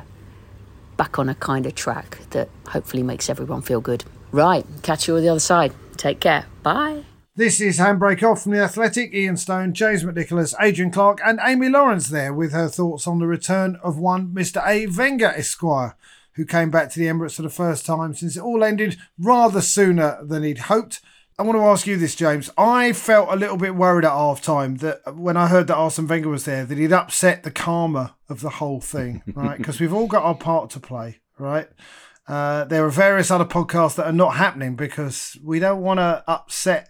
[0.96, 4.06] back on a kind of track that hopefully makes everyone feel good.
[4.32, 5.74] Right, catch you on the other side.
[5.98, 6.46] Take care.
[6.64, 7.04] Bye.
[7.38, 9.14] This is Handbrake Off from The Athletic.
[9.14, 13.28] Ian Stone, James McNicholas, Adrian Clark, and Amy Lawrence there with her thoughts on the
[13.28, 14.68] return of one Mr.
[14.68, 14.88] A.
[14.88, 15.96] Wenger Esquire,
[16.34, 19.62] who came back to the Emirates for the first time since it all ended rather
[19.62, 21.00] sooner than he'd hoped.
[21.38, 22.50] I want to ask you this, James.
[22.58, 26.08] I felt a little bit worried at half time that when I heard that Arsene
[26.08, 29.60] Wenger was there, that he'd upset the karma of the whole thing, right?
[29.60, 31.70] Because we've all got our part to play, right?
[32.28, 36.24] Uh, there are various other podcasts that are not happening because we don't want to
[36.28, 36.90] upset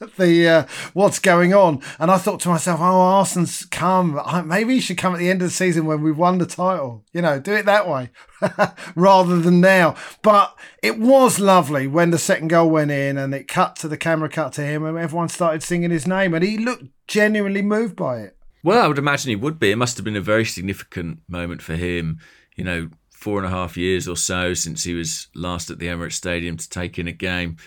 [0.16, 1.82] the uh, what's going on.
[1.98, 4.20] And I thought to myself, oh, Arsene's come.
[4.46, 7.04] Maybe he should come at the end of the season when we've won the title.
[7.12, 8.10] You know, do it that way
[8.94, 9.96] rather than now.
[10.22, 13.98] But it was lovely when the second goal went in and it cut to the
[13.98, 17.96] camera, cut to him, and everyone started singing his name, and he looked genuinely moved
[17.96, 18.36] by it.
[18.62, 19.70] Well, I would imagine he would be.
[19.70, 22.20] It must have been a very significant moment for him.
[22.56, 25.86] You know, four and a half years or so since he was last at the
[25.86, 27.58] Emirates Stadium to take in a game.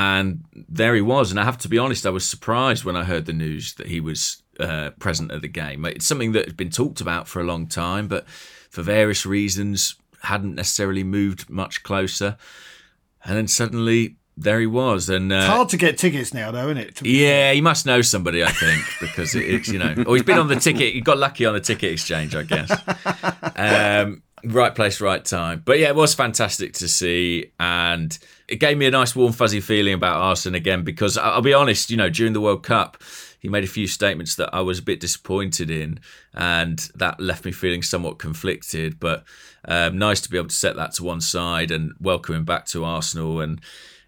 [0.00, 1.30] And there he was.
[1.30, 3.88] And I have to be honest, I was surprised when I heard the news that
[3.88, 5.84] he was uh, present at the game.
[5.84, 8.26] It's something that had been talked about for a long time, but
[8.70, 12.38] for various reasons hadn't necessarily moved much closer.
[13.24, 15.10] And then suddenly there he was.
[15.10, 17.02] And uh, it's hard to get tickets now, though, isn't it?
[17.02, 20.38] Yeah, he must know somebody, I think, because it, it's you know, or he's been
[20.38, 20.94] on the ticket.
[20.94, 22.70] He got lucky on the ticket exchange, I guess.
[23.60, 25.62] Um, Right place, right time.
[25.64, 27.52] But yeah, it was fantastic to see.
[27.58, 28.16] And
[28.48, 31.90] it gave me a nice, warm, fuzzy feeling about Arsene again because I'll be honest,
[31.90, 33.02] you know, during the World Cup,
[33.38, 36.00] he made a few statements that I was a bit disappointed in,
[36.34, 39.00] and that left me feeling somewhat conflicted.
[39.00, 39.24] But
[39.64, 42.66] um, nice to be able to set that to one side and welcome him back
[42.66, 43.40] to Arsenal.
[43.40, 43.60] And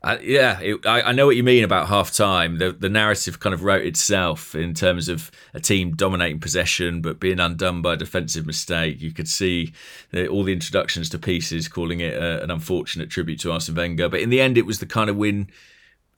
[0.04, 2.58] uh, yeah, it, I, I, know what you mean about half time.
[2.58, 7.20] The, the narrative kind of wrote itself in terms of a team dominating possession but
[7.20, 9.00] being undone by a defensive mistake.
[9.00, 9.72] You could see
[10.10, 14.08] the, all the introductions to pieces calling it a, an unfortunate tribute to Arsene Wenger.
[14.08, 15.48] But in the end, it was the kind of win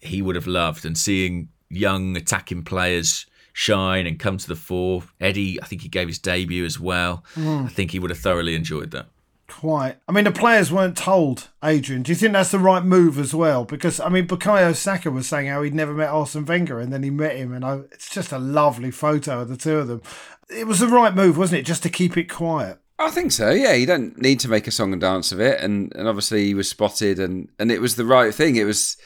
[0.01, 0.87] he would have loved.
[0.87, 5.03] And seeing young attacking players shine and come to the fore.
[5.21, 7.23] Eddie, I think he gave his debut as well.
[7.35, 7.67] Mm.
[7.67, 9.09] I think he would have thoroughly enjoyed that
[9.55, 9.97] quite.
[10.09, 12.03] I mean, the players weren't told, Adrian.
[12.03, 13.65] Do you think that's the right move as well?
[13.65, 17.03] Because, I mean, Bukayo Saka was saying how he'd never met Arsene Wenger and then
[17.03, 20.03] he met him, and I, it's just a lovely photo of the two of them.
[20.51, 22.79] It was the right move, wasn't it, just to keep it quiet?
[22.99, 23.51] I think so.
[23.51, 26.45] Yeah, you don't need to make a song and dance of it, and and obviously
[26.47, 28.57] he was spotted, and and it was the right thing.
[28.57, 28.97] It was,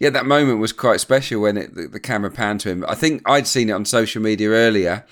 [0.00, 2.84] yeah, that moment was quite special when it the, the camera panned to him.
[2.88, 5.04] I think I'd seen it on social media earlier,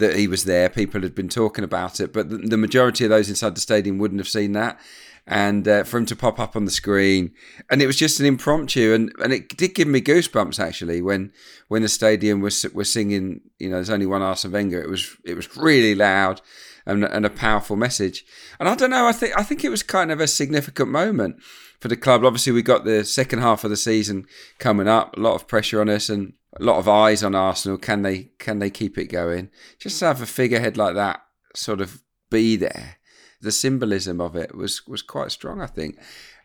[0.00, 0.68] that he was there.
[0.68, 3.98] People had been talking about it, but the, the majority of those inside the stadium
[3.98, 4.78] wouldn't have seen that.
[5.26, 7.32] And uh, for him to pop up on the screen,
[7.70, 11.32] and it was just an impromptu, and, and it did give me goosebumps actually when
[11.68, 13.42] when the stadium was was singing.
[13.58, 14.82] You know, there's only one Arsene Wenger.
[14.82, 16.40] It was it was really loud
[16.86, 18.24] and, and a powerful message.
[18.58, 19.06] And I don't know.
[19.06, 21.42] I think I think it was kind of a significant moment
[21.78, 22.24] for the club.
[22.24, 24.26] Obviously, we got the second half of the season
[24.58, 25.16] coming up.
[25.16, 27.78] A lot of pressure on us, and a lot of eyes on Arsenal.
[27.78, 29.50] Can they can they keep it going?
[29.78, 31.22] Just to have a figurehead like that
[31.54, 32.96] sort of be there.
[33.40, 35.60] The symbolism of it was was quite strong.
[35.60, 35.98] I think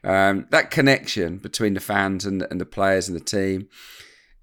[0.03, 3.67] um, that connection between the fans and and the players and the team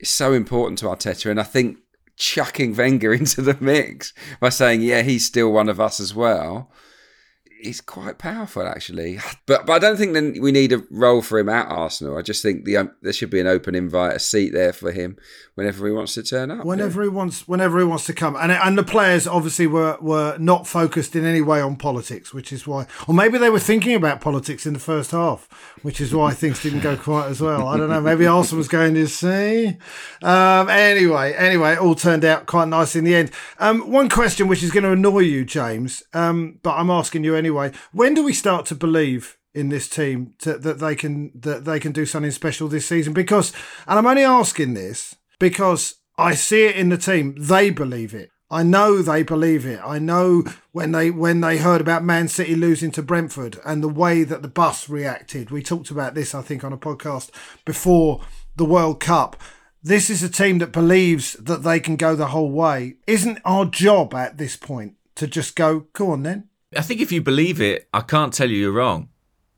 [0.00, 1.30] is so important to Arteta.
[1.30, 1.78] And I think
[2.16, 6.70] chucking Wenger into the mix by saying, "Yeah, he's still one of us as well."
[7.62, 9.18] He's quite powerful actually.
[9.44, 12.16] But but I don't think then we need a role for him at Arsenal.
[12.16, 14.92] I just think the um, there should be an open invite, a seat there for
[14.92, 15.16] him
[15.54, 16.64] whenever he wants to turn up.
[16.64, 17.10] Whenever yeah.
[17.10, 20.66] he wants, whenever he wants to come, and and the players obviously were were not
[20.66, 24.20] focused in any way on politics, which is why, or maybe they were thinking about
[24.20, 25.48] politics in the first half,
[25.82, 27.66] which is why things didn't go quite as well.
[27.66, 28.00] I don't know.
[28.00, 29.76] Maybe Arsenal was going to see.
[30.22, 33.32] Um, anyway, anyway, it all turned out quite nice in the end.
[33.58, 37.34] Um, one question which is going to annoy you, James, um, but I'm asking you
[37.34, 37.51] anyway.
[37.92, 39.38] When do we start to believe?
[39.54, 43.12] in this team to, that they can that they can do something special this season
[43.12, 43.52] because
[43.86, 47.34] and I'm only asking this because I see it in the team.
[47.38, 48.30] They believe it.
[48.50, 49.80] I know they believe it.
[49.82, 53.88] I know when they when they heard about Man City losing to Brentford and the
[53.88, 55.50] way that the bus reacted.
[55.50, 57.30] We talked about this, I think, on a podcast
[57.64, 58.20] before
[58.56, 59.40] the World Cup.
[59.82, 62.96] This is a team that believes that they can go the whole way.
[63.06, 66.50] Isn't our job at this point to just go, go on then?
[66.76, 69.08] I think if you believe it, I can't tell you you're wrong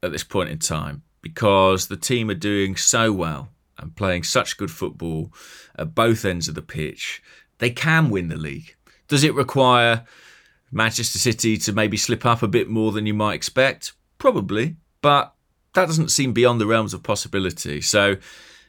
[0.03, 4.57] at this point in time because the team are doing so well and playing such
[4.57, 5.33] good football
[5.77, 7.23] at both ends of the pitch.
[7.59, 8.75] They can win the league.
[9.09, 10.05] Does it require
[10.73, 13.93] Manchester City to maybe slip up a bit more than you might expect?
[14.19, 15.35] Probably, but
[15.75, 17.81] that doesn't seem beyond the realms of possibility.
[17.81, 18.17] So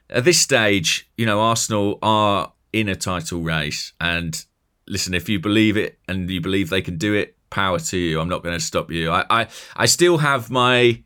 [0.09, 3.93] at this stage, you know, Arsenal are in a title race.
[3.99, 4.43] And
[4.87, 8.19] listen, if you believe it and you believe they can do it, power to you.
[8.19, 9.09] I'm not going to stop you.
[9.09, 11.01] I, I, I still have my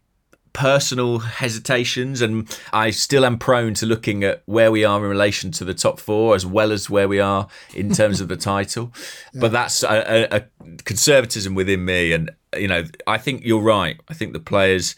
[0.51, 5.51] personal hesitations and I still am prone to looking at where we are in relation
[5.51, 8.91] to the top four as well as where we are in terms of the title.
[9.31, 9.41] Yeah.
[9.41, 12.13] But that's a, a, a conservatism within me.
[12.13, 13.99] And, you know, I think you're right.
[14.07, 14.95] I think the players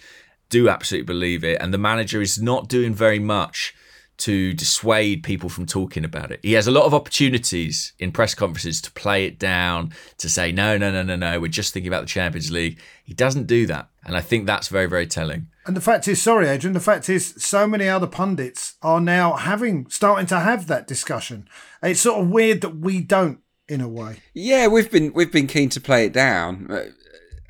[0.50, 1.62] do absolutely believe it.
[1.62, 3.74] And the manager is not doing very much
[4.18, 6.40] to dissuade people from talking about it.
[6.44, 10.52] He has a lot of opportunities in press conferences to play it down, to say,
[10.52, 12.80] no, no, no, no, no, we're just thinking about the Champions League.
[13.04, 13.90] He doesn't do that.
[14.06, 15.48] And I think that's very, very telling.
[15.66, 19.34] And the fact is, sorry, Adrian, the fact is, so many other pundits are now
[19.34, 21.48] having, starting to have that discussion.
[21.82, 24.18] It's sort of weird that we don't, in a way.
[24.34, 26.70] Yeah, we've been we've been keen to play it down.
[26.70, 26.84] Uh,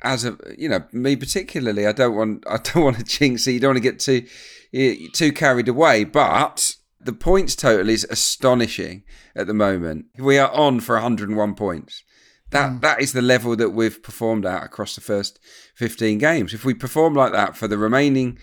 [0.04, 3.52] as a, you know, me particularly, I don't want I don't want to jinx it.
[3.52, 4.26] You don't want to get too
[4.72, 6.04] too carried away.
[6.04, 9.04] But the points total is astonishing
[9.34, 10.06] at the moment.
[10.18, 12.02] We are on for 101 points.
[12.50, 12.80] That mm.
[12.82, 15.38] that is the level that we've performed at across the first
[15.76, 16.54] 15 games.
[16.54, 18.38] If we perform like that for the remaining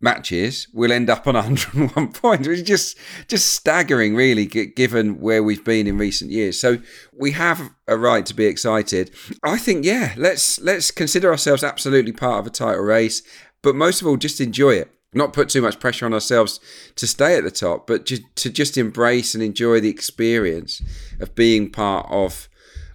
[0.00, 2.98] matches, we'll end up on 101 points, which is just
[3.28, 6.60] just staggering, really, given where we've been in recent years.
[6.60, 6.78] So
[7.12, 9.10] we have a right to be excited.
[9.42, 13.22] I think, yeah, let's let's consider ourselves absolutely part of a title race,
[13.62, 16.60] but most of all, just enjoy it not put too much pressure on ourselves
[16.96, 20.82] to stay at the top, but to, to just embrace and enjoy the experience
[21.20, 22.48] of being part of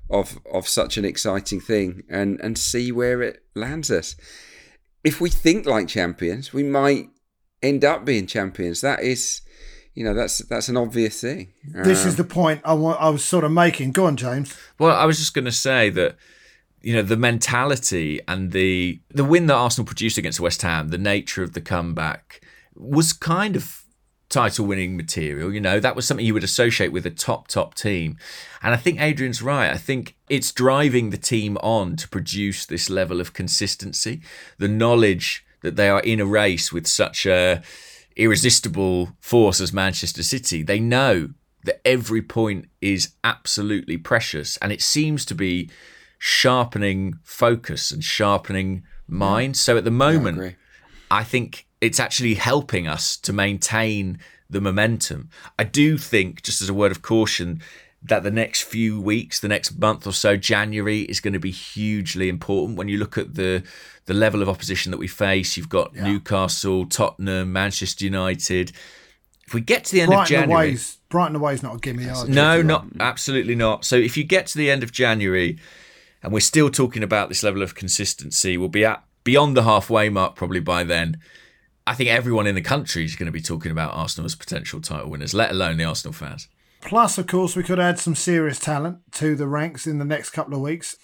[0.10, 4.16] of of such an exciting thing and and see where it lands us.
[5.04, 7.10] If we think like champions, we might
[7.64, 8.82] end up being champions.
[8.82, 9.42] That is,
[9.96, 11.54] you know, that's that's an obvious thing.
[11.66, 13.02] This is uh, the point I want.
[13.02, 13.94] I was sort of making.
[13.94, 14.56] Go on, James.
[14.78, 16.18] Well, I was just going to say that
[16.82, 20.98] you know the mentality and the the win that Arsenal produced against West Ham, the
[20.98, 22.44] nature of the comeback
[22.76, 23.82] was kind of
[24.32, 25.54] title winning material.
[25.54, 28.18] You know, that was something you would associate with a top, top team.
[28.64, 29.70] And I think Adrian's right.
[29.70, 34.22] I think it's driving the team on to produce this level of consistency,
[34.58, 37.62] the knowledge that they are in a race with such a
[38.16, 40.64] irresistible force as Manchester City.
[40.64, 41.30] They know
[41.64, 44.58] that every point is absolutely precious.
[44.58, 45.70] And it seems to be
[46.24, 49.58] sharpening focus and sharpening mind.
[49.58, 50.52] So at the moment, yeah,
[51.10, 55.30] I, I think it's actually helping us to maintain the momentum.
[55.58, 57.60] I do think, just as a word of caution,
[58.04, 61.50] that the next few weeks, the next month or so, January is going to be
[61.50, 62.78] hugely important.
[62.78, 63.64] When you look at the
[64.06, 66.04] the level of opposition that we face, you've got yeah.
[66.04, 68.74] Newcastle, Tottenham, Manchester United.
[69.48, 72.06] If we get to the end Brighton of January, away's, Brighton away's not a gimme.
[72.28, 73.86] No, not absolutely not.
[73.86, 75.58] So if you get to the end of January
[76.24, 78.58] and we're still talking about this level of consistency.
[78.58, 81.20] We'll be at beyond the halfway mark probably by then.
[81.86, 84.82] I think everyone in the country is going to be talking about Arsenal as potential
[84.82, 86.48] title winners, let alone the Arsenal fans.
[86.82, 90.32] Plus, of course, we could add some serious talent to the ranks in the next
[90.32, 90.96] couple of weeks.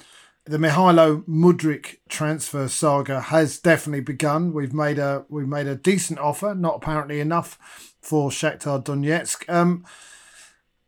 [0.46, 4.54] The Mykhailo Mudryk transfer saga has definitely begun.
[4.54, 7.58] We've made a we've made a decent offer, not apparently enough
[8.02, 9.48] for Shakhtar Donetsk.
[9.54, 9.84] Um,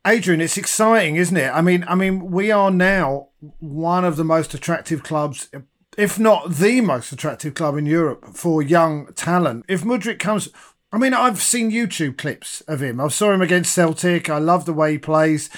[0.08, 1.52] Adrian, it's exciting, isn't it?
[1.54, 5.50] I mean, I mean, we are now one of the most attractive clubs,
[5.98, 9.66] if not the most attractive club in Europe for young talent.
[9.68, 10.50] If Mudryk comes,
[10.92, 13.02] I mean, I've seen YouTube clips of him.
[13.02, 14.30] I saw him against Celtic.
[14.30, 15.50] I love the way he plays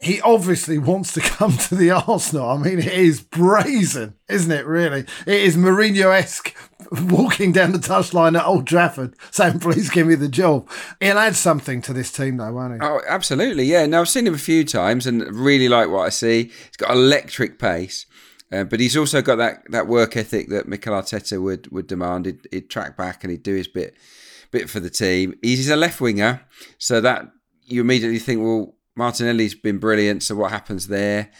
[0.00, 2.48] he obviously wants to come to the Arsenal.
[2.48, 5.00] I mean, it is brazen, isn't it, really?
[5.26, 6.54] It is Mourinho esque
[6.90, 10.68] walking down the touchline at Old Trafford saying, please give me the job.
[11.00, 12.78] He'll add something to this team, though, won't he?
[12.80, 13.64] Oh, absolutely.
[13.64, 13.84] Yeah.
[13.86, 16.44] Now, I've seen him a few times and really like what I see.
[16.44, 18.06] He's got electric pace.
[18.52, 22.26] Uh, but he's also got that, that work ethic that Mikel Arteta would would demand.
[22.26, 23.94] He'd, he'd track back and he'd do his bit
[24.50, 25.34] bit for the team.
[25.40, 26.40] He's a left winger,
[26.76, 27.30] so that
[27.66, 30.22] you immediately think, well, Martinelli's been brilliant.
[30.22, 31.30] So what happens there?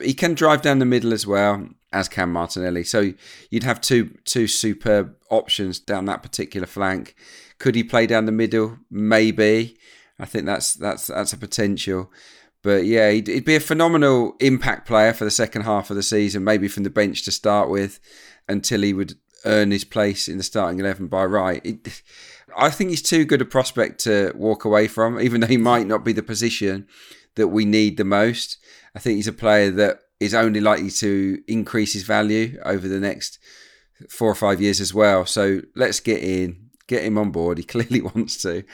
[0.00, 2.84] He can drive down the middle as well, as can Martinelli.
[2.84, 3.12] So
[3.50, 7.14] you'd have two two superb options down that particular flank.
[7.58, 8.78] Could he play down the middle?
[8.90, 9.76] Maybe.
[10.18, 12.12] I think that's that's that's a potential.
[12.62, 16.02] But yeah, he'd, he'd be a phenomenal impact player for the second half of the
[16.02, 17.98] season, maybe from the bench to start with,
[18.48, 19.14] until he would
[19.44, 21.64] earn his place in the starting eleven by right.
[21.64, 22.02] It,
[22.56, 25.86] I think he's too good a prospect to walk away from, even though he might
[25.86, 26.86] not be the position
[27.34, 28.58] that we need the most.
[28.94, 33.00] I think he's a player that is only likely to increase his value over the
[33.00, 33.38] next
[34.08, 35.26] four or five years as well.
[35.26, 37.58] So let's get in, get him on board.
[37.58, 38.64] He clearly wants to,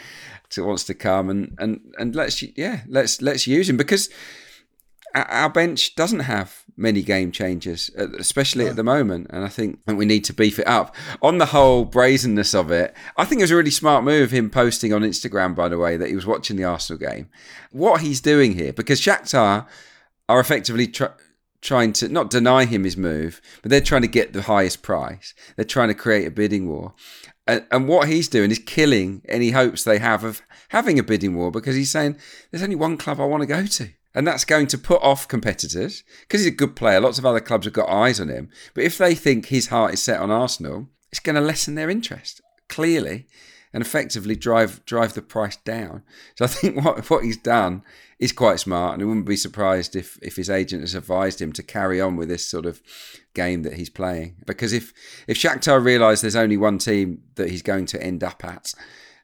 [0.51, 4.09] to wants to come and and and let's yeah let's let's use him because
[5.25, 9.27] our bench doesn't have many game changers, uh, especially at the moment.
[9.31, 10.95] And I think we need to beef it up.
[11.23, 14.49] On the whole brazenness of it, I think it was a really smart move, him
[14.51, 17.29] posting on Instagram, by the way, that he was watching the Arsenal game.
[17.71, 19.67] What he's doing here, because Shakhtar
[20.29, 21.07] are effectively tr-
[21.61, 25.35] trying to not deny him his move, but they're trying to get the highest price.
[25.57, 26.95] They're trying to create a bidding war.
[27.47, 31.35] And, and what he's doing is killing any hopes they have of having a bidding
[31.37, 32.17] war because he's saying,
[32.51, 33.89] there's only one club I want to go to.
[34.19, 36.99] And that's going to put off competitors because he's a good player.
[36.99, 38.51] Lots of other clubs have got eyes on him.
[38.75, 41.89] But if they think his heart is set on Arsenal, it's going to lessen their
[41.89, 43.29] interest, clearly,
[43.73, 46.03] and effectively drive drive the price down.
[46.35, 47.85] So I think what, what he's done
[48.19, 48.95] is quite smart.
[48.95, 52.17] And I wouldn't be surprised if, if his agent has advised him to carry on
[52.17, 52.83] with this sort of
[53.35, 54.43] game that he's playing.
[54.49, 54.93] Because if,
[55.29, 58.75] if Shakhtar realise there's only one team that he's going to end up at,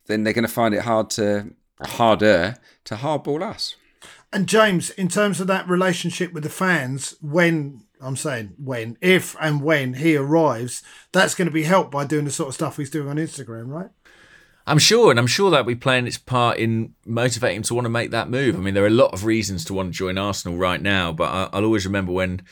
[0.06, 1.50] then they're going to find it hard to
[1.82, 3.74] harder to hardball us.
[4.34, 9.36] And James, in terms of that relationship with the fans, when I'm saying when, if
[9.40, 10.82] and when he arrives,
[11.12, 13.68] that's going to be helped by doing the sort of stuff he's doing on Instagram,
[13.68, 13.90] right?
[14.66, 17.84] I'm sure, and I'm sure that'll be playing its part in motivating him to want
[17.84, 18.56] to make that move.
[18.56, 21.12] I mean, there are a lot of reasons to want to join Arsenal right now,
[21.12, 22.42] but I'll always remember when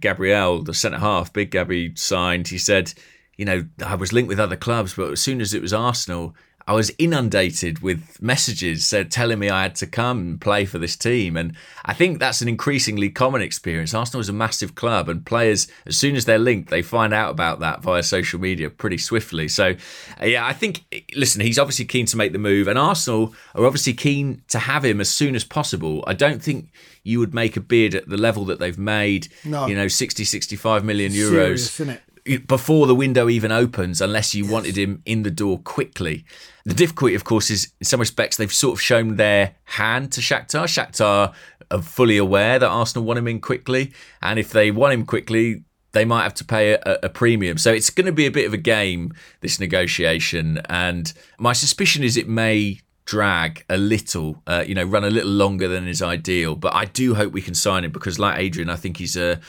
[0.00, 2.48] Gabriel, the centre half, Big Gabby, signed.
[2.48, 2.92] He said,
[3.38, 6.34] "You know, I was linked with other clubs, but as soon as it was Arsenal,
[6.70, 10.78] I was inundated with messages said telling me I had to come and play for
[10.78, 13.92] this team, and I think that's an increasingly common experience.
[13.92, 17.32] Arsenal is a massive club, and players, as soon as they're linked, they find out
[17.32, 19.48] about that via social media pretty swiftly.
[19.48, 19.74] So,
[20.22, 20.84] uh, yeah, I think
[21.16, 24.84] listen, he's obviously keen to make the move, and Arsenal are obviously keen to have
[24.84, 26.04] him as soon as possible.
[26.06, 26.70] I don't think
[27.02, 29.66] you would make a bid at the level that they've made, no.
[29.66, 31.68] you know, 60, 65 million euros.
[31.68, 32.00] Serious,
[32.46, 34.52] before the window even opens, unless you yes.
[34.52, 36.24] wanted him in the door quickly.
[36.64, 40.20] The difficulty, of course, is in some respects they've sort of shown their hand to
[40.20, 40.64] Shakhtar.
[40.64, 41.34] Shakhtar
[41.70, 43.92] are fully aware that Arsenal want him in quickly,
[44.22, 47.58] and if they want him quickly, they might have to pay a, a premium.
[47.58, 52.04] So it's going to be a bit of a game this negotiation, and my suspicion
[52.04, 56.00] is it may drag a little, uh, you know, run a little longer than is
[56.00, 56.54] ideal.
[56.54, 59.40] But I do hope we can sign him because, like Adrian, I think he's a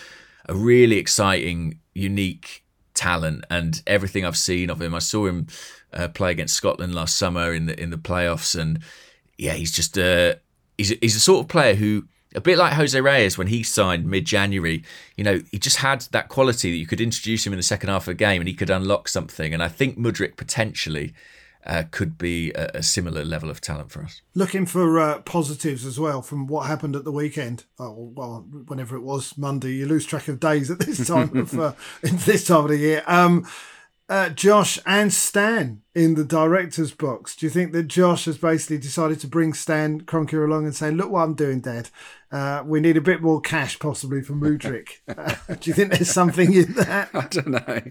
[0.52, 4.94] a really exciting, unique talent, and everything I've seen of him.
[4.94, 5.48] I saw him
[5.94, 8.80] uh, play against Scotland last summer in the in the playoffs, and
[9.38, 10.40] yeah, he's just a
[10.78, 12.06] he's a, he's a sort of player who.
[12.34, 14.86] A bit like Jose Reyes when he signed mid January,
[15.18, 17.90] you know, he just had that quality that you could introduce him in the second
[17.90, 19.54] half of the game and he could unlock something.
[19.54, 21.14] And I think Mudryk potentially
[21.66, 24.22] uh, could be a, a, similar level of talent for us.
[24.34, 27.66] Looking for uh, positives as well from what happened at the weekend.
[27.80, 31.58] Oh, well, whenever it was Monday, you lose track of days at this time of
[31.60, 33.04] uh, this time of the year.
[33.06, 33.48] Um,
[34.10, 37.36] uh, Josh and Stan in the director's box.
[37.36, 40.90] Do you think that Josh has basically decided to bring Stan Kroenke along and say,
[40.90, 41.90] "Look what I'm doing, Dad.
[42.32, 46.10] Uh, we need a bit more cash, possibly for Mudryk." Uh, do you think there's
[46.10, 47.10] something in that?
[47.14, 47.82] I don't know.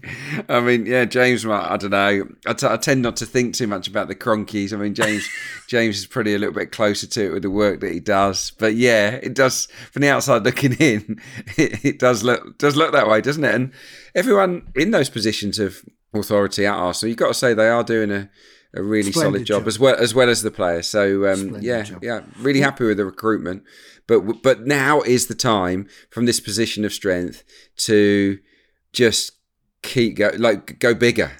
[0.49, 1.45] I mean, yeah, James.
[1.45, 2.27] I don't know.
[2.47, 4.73] I, t- I tend not to think too much about the Kroenkes.
[4.73, 5.27] I mean, James.
[5.67, 8.51] James is pretty a little bit closer to it with the work that he does.
[8.57, 9.67] But yeah, it does.
[9.91, 11.21] From the outside looking in,
[11.57, 13.53] it, it does look does look that way, doesn't it?
[13.53, 13.71] And
[14.15, 15.83] everyone in those positions of
[16.13, 17.09] authority at Arsenal.
[17.09, 18.29] You've got to say they are doing a,
[18.73, 20.87] a really Splendid solid job, job, as well as well as the players.
[20.87, 22.03] So um, yeah, job.
[22.03, 23.63] yeah, really happy with the recruitment.
[24.07, 27.43] But but now is the time from this position of strength
[27.77, 28.39] to
[28.93, 29.33] just
[29.83, 31.31] keep go like go bigger.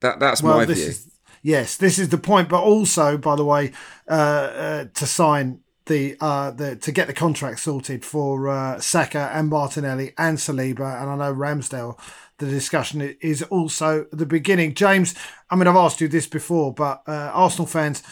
[0.00, 0.74] That that's well, my view.
[0.74, 1.10] Is,
[1.42, 2.48] yes, this is the point.
[2.48, 3.72] But also, by the way,
[4.08, 9.30] uh, uh, to sign the uh the to get the contract sorted for uh, Saka
[9.32, 11.98] and Martinelli and Saliba, and I know Ramsdale
[12.38, 14.74] the discussion is also the beginning.
[14.74, 15.14] James,
[15.50, 18.02] I mean, I've asked you this before, but uh, Arsenal fans,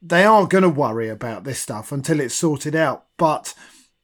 [0.00, 3.06] they are going to worry about this stuff until it's sorted out.
[3.16, 3.54] But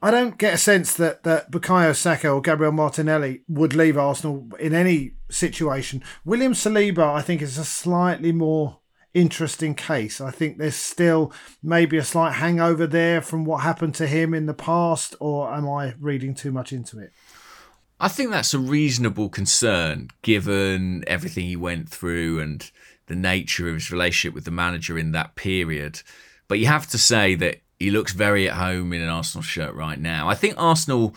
[0.01, 4.47] I don't get a sense that, that Bukayo Saka or Gabriel Martinelli would leave Arsenal
[4.59, 6.01] in any situation.
[6.23, 8.79] William Saliba, I think, is a slightly more
[9.13, 10.21] interesting case.
[10.21, 14.45] I think there's still maybe a slight hangover there from what happened to him in
[14.45, 17.11] the past, or am I reading too much into it?
[17.99, 22.69] I think that's a reasonable concern given everything he went through and
[23.07, 26.01] the nature of his relationship with the manager in that period.
[26.47, 29.73] But you have to say that he looks very at home in an Arsenal shirt
[29.73, 30.29] right now.
[30.29, 31.15] I think Arsenal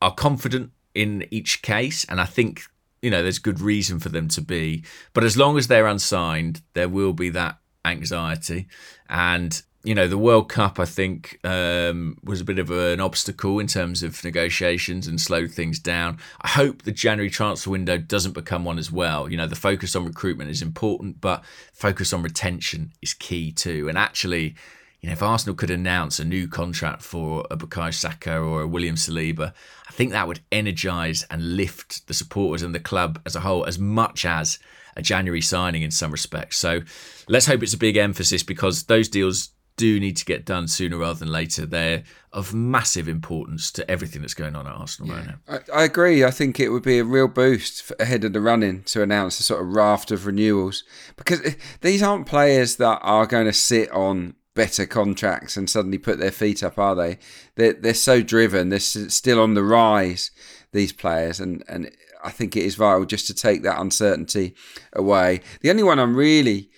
[0.00, 2.62] are confident in each case, and I think
[3.00, 4.84] you know there's good reason for them to be.
[5.12, 8.68] But as long as they're unsigned, there will be that anxiety,
[9.08, 13.58] and you know the World Cup I think um, was a bit of an obstacle
[13.58, 16.18] in terms of negotiations and slowed things down.
[16.40, 19.30] I hope the January transfer window doesn't become one as well.
[19.30, 23.88] You know the focus on recruitment is important, but focus on retention is key too.
[23.88, 24.54] And actually
[25.00, 28.68] you know, if Arsenal could announce a new contract for a Bukayo Saka or a
[28.68, 29.52] William Saliba,
[29.88, 33.66] I think that would energise and lift the supporters and the club as a whole
[33.66, 34.60] as much as
[34.96, 36.56] a January signing in some respects.
[36.56, 36.82] So
[37.28, 39.48] let's hope it's a big emphasis because those deals
[39.82, 41.66] do need to get done sooner rather than later.
[41.66, 45.16] They're of massive importance to everything that's going on at Arsenal yeah.
[45.16, 45.60] right now.
[45.74, 46.24] I, I, agree.
[46.24, 49.42] I think it would be a real boost ahead of the running to announce a
[49.42, 50.84] sort of raft of renewals
[51.16, 55.98] because eh, these aren't players that are going to sit on better contracts and suddenly
[55.98, 57.18] put their feet up, are they?
[57.56, 58.68] They're, they're so driven.
[58.68, 60.30] They're still on the rise,
[60.70, 61.40] these players.
[61.40, 61.90] And, and
[62.22, 64.54] I think it is vital just to take that uncertainty
[64.92, 65.40] away.
[65.60, 66.70] The only one I'm really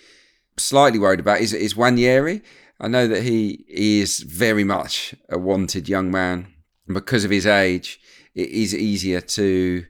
[0.57, 2.41] slightly worried about is, is Nwaneri.
[2.79, 6.47] I know that he, he is very much a wanted young man.
[6.87, 7.99] And Because of his age,
[8.33, 9.85] it is easier to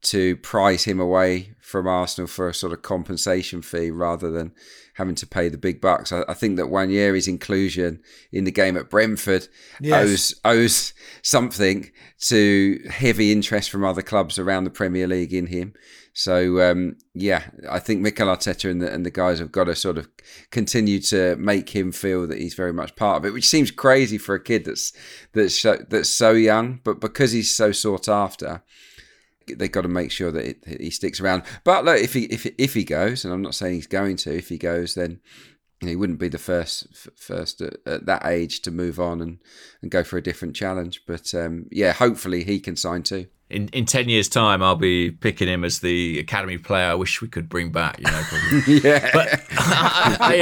[0.00, 4.52] to prize him away from Arsenal for a sort of compensation fee rather than
[4.94, 6.12] having to pay the big bucks.
[6.12, 8.00] I, I think that Nwaneri's inclusion
[8.32, 9.48] in the game at Brentford
[9.80, 9.94] yes.
[9.94, 15.74] owes owes something to heavy interest from other clubs around the Premier League in him.
[16.18, 19.76] So um, yeah, I think Mikel Arteta and the, and the guys have got to
[19.76, 20.08] sort of
[20.50, 24.18] continue to make him feel that he's very much part of it, which seems crazy
[24.18, 24.92] for a kid that's
[25.32, 28.64] that's so, that's so young, but because he's so sought after
[29.46, 31.44] they've got to make sure that it, he sticks around.
[31.62, 34.36] But look, if he if if he goes, and I'm not saying he's going to,
[34.36, 35.20] if he goes, then
[35.78, 39.38] he wouldn't be the first first at, at, that age to move on and,
[39.82, 41.02] and go for a different challenge.
[41.06, 43.28] But um, yeah, hopefully he can sign too.
[43.50, 46.90] In in ten years' time, I'll be picking him as the academy player.
[46.90, 48.22] I wish we could bring back, you know.
[48.66, 50.40] yeah, but I, I,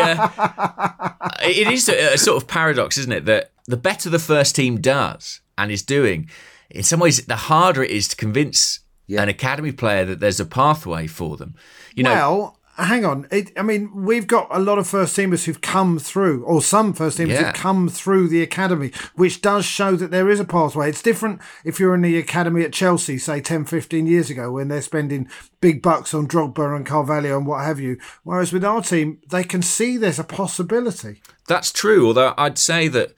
[1.21, 3.25] uh, it is a, a sort of paradox, isn't it?
[3.27, 6.29] That the better the first team does and is doing,
[6.71, 9.23] in some ways, the harder it is to convince yeah.
[9.23, 11.55] an academy player that there's a pathway for them.
[11.95, 13.27] You know, well, hang on.
[13.31, 16.93] It, I mean, we've got a lot of first teamers who've come through, or some
[16.93, 17.45] first teamers yeah.
[17.45, 20.89] who've come through the academy, which does show that there is a pathway.
[20.89, 24.69] It's different if you're in the academy at Chelsea, say 10, 15 years ago, when
[24.69, 25.29] they're spending
[25.61, 27.99] big bucks on Drogba and Carvalho and what have you.
[28.23, 31.23] Whereas with our team, they can see there's a possibility.
[31.49, 32.07] That's true.
[32.07, 33.15] Although I'd say that,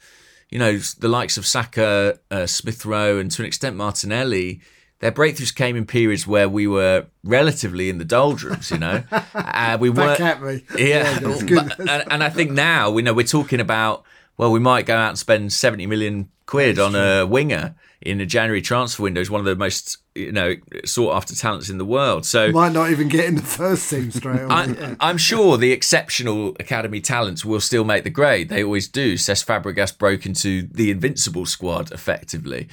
[0.49, 4.61] you know, the likes of Saka, uh, Smith Rowe, and to an extent Martinelli
[4.99, 9.03] their breakthroughs came in periods where we were relatively in the doldrums, you know.
[9.33, 10.63] uh, we were at me.
[10.77, 14.03] Yeah, yeah and, and, I think now we know we're talking about
[14.37, 17.01] well, we might go out and spend seventy million quid That's on true.
[17.01, 19.21] a winger in a January transfer window.
[19.21, 22.25] Is one of the most you know sought after talents in the world.
[22.25, 24.47] So might not even get in the first team straight away.
[24.49, 28.49] I, I'm sure the exceptional academy talents will still make the grade.
[28.49, 29.15] They always do.
[29.15, 32.67] Cesc Fabregas broke into the invincible squad effectively,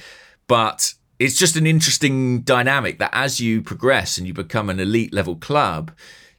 [0.47, 5.13] but it's just an interesting dynamic that as you progress and you become an elite
[5.13, 5.91] level club,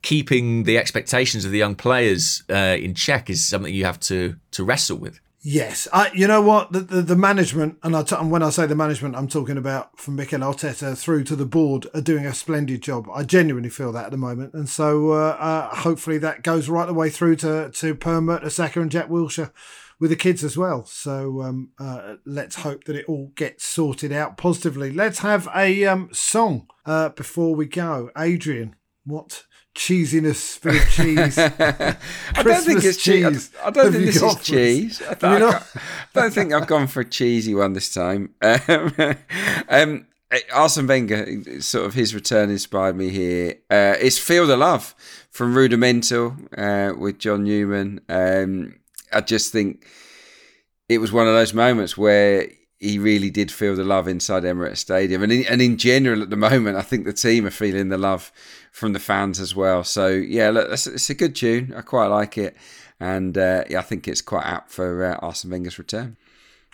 [0.03, 4.37] keeping the expectations of the young players uh, in check is something you have to
[4.53, 5.21] to wrestle with.
[5.41, 8.51] Yes, I, you know what the, the, the management, and, I t- and when I
[8.51, 12.27] say the management, I'm talking about from Mikel Arteta through to the board are doing
[12.27, 13.09] a splendid job.
[13.15, 16.87] I genuinely feel that at the moment, and so uh, uh, hopefully that goes right
[16.87, 19.53] the way through to to Per Mertesacker and Jack Wilshere
[20.01, 20.85] with the kids as well.
[20.85, 24.93] So um, uh, let's hope that it all gets sorted out positively.
[24.93, 28.11] Let's have a um, song uh, before we go.
[28.17, 29.45] Adrian, what
[29.75, 31.39] cheesiness for cheese?
[31.39, 33.51] I don't think it's cheese.
[33.63, 35.03] I, I don't think this is cheese.
[35.03, 35.63] I, I, I,
[36.15, 38.35] don't think I've gone for a cheesy one this time.
[38.43, 38.95] Um,
[39.69, 40.07] um,
[40.53, 43.55] Arsene Wenger, sort of his return inspired me here.
[43.71, 44.95] Uh, it's Feel the Love
[45.31, 48.01] from Rudimental uh, with John Newman.
[48.09, 48.75] Um,
[49.13, 49.87] I just think
[50.89, 52.49] it was one of those moments where
[52.79, 56.31] he really did feel the love inside Emirates Stadium, and in, and in general at
[56.31, 58.33] the moment, I think the team are feeling the love
[58.73, 59.83] from the fans as well.
[59.85, 61.75] So yeah, look, it's, it's a good tune.
[61.77, 62.57] I quite like it,
[63.01, 66.17] and uh, yeah, I think it's quite apt for uh, Arsene Wenger's return.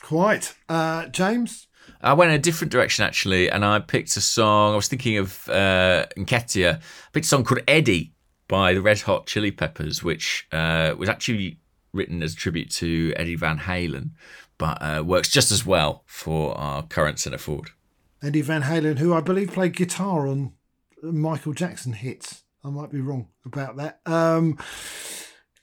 [0.02, 1.66] Quite, uh, James.
[2.00, 4.74] I went in a different direction actually, and I picked a song.
[4.74, 6.76] I was thinking of uh, Nketiah.
[6.76, 8.12] I picked a song called Eddie
[8.46, 11.58] by the Red Hot Chili Peppers, which uh, was actually
[11.94, 14.10] written as a tribute to Eddie Van Halen,
[14.58, 17.70] but uh, works just as well for our current centre forward.
[18.22, 20.52] Eddie Van Halen, who I believe played guitar on
[21.02, 22.42] Michael Jackson hits.
[22.64, 24.00] I might be wrong about that.
[24.06, 24.58] Um,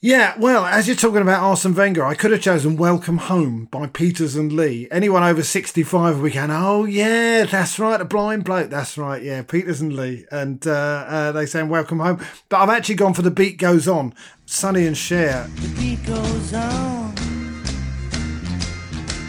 [0.03, 3.85] Yeah, well, as you're talking about Arsene Wenger, I could have chosen Welcome Home by
[3.85, 4.87] Peters and Lee.
[4.89, 8.71] Anyone over 65 we can, oh, yeah, that's right, a blind bloke.
[8.71, 10.25] That's right, yeah, Peters and Lee.
[10.31, 12.19] And uh, uh, they saying Welcome Home.
[12.49, 14.11] But I've actually gone for The Beat Goes On,
[14.47, 15.47] Sonny and Cher.
[15.57, 17.13] The beat goes on.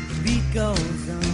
[0.08, 1.31] The beat goes on.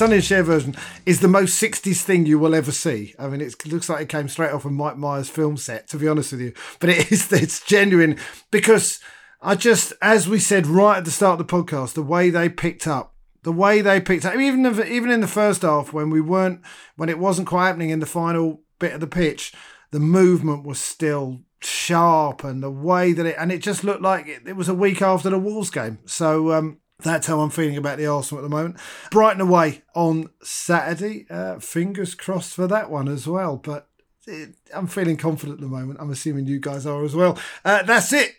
[0.00, 0.74] Sonny and Cher version
[1.04, 3.14] is the most 60s thing you will ever see.
[3.18, 5.98] I mean, it looks like it came straight off a Mike Myers film set, to
[5.98, 6.54] be honest with you.
[6.78, 8.16] But it is, it's genuine
[8.50, 8.98] because
[9.42, 12.48] I just, as we said right at the start of the podcast, the way they
[12.48, 16.08] picked up, the way they picked up, even if, even in the first half when
[16.08, 16.62] we weren't,
[16.96, 19.52] when it wasn't quite happening in the final bit of the pitch,
[19.90, 24.26] the movement was still sharp and the way that it, and it just looked like
[24.26, 25.98] it, it was a week after the Wolves game.
[26.06, 28.76] So, um, that's how I'm feeling about the Arsenal at the moment.
[29.10, 31.26] Brighton away on Saturday.
[31.30, 33.56] Uh, fingers crossed for that one as well.
[33.56, 33.88] But
[34.26, 35.98] it, I'm feeling confident at the moment.
[36.00, 37.38] I'm assuming you guys are as well.
[37.64, 38.36] Uh, that's it.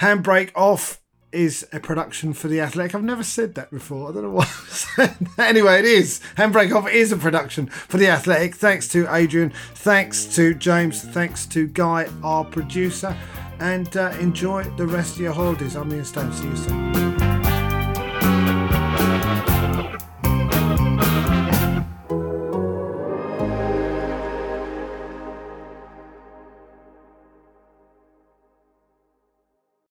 [0.00, 1.00] Handbrake off
[1.34, 2.94] is a production for the Athletic.
[2.94, 4.08] I've never said that before.
[4.08, 5.14] I don't know why.
[5.38, 6.20] anyway, it is.
[6.36, 8.54] Handbrake off is a production for the Athletic.
[8.54, 9.52] Thanks to Adrian.
[9.74, 11.02] Thanks to James.
[11.02, 13.16] Thanks to Guy, our producer.
[13.58, 15.76] And uh, enjoy the rest of your holidays.
[15.76, 16.32] I'm Ian Stone.
[16.32, 17.23] See you soon.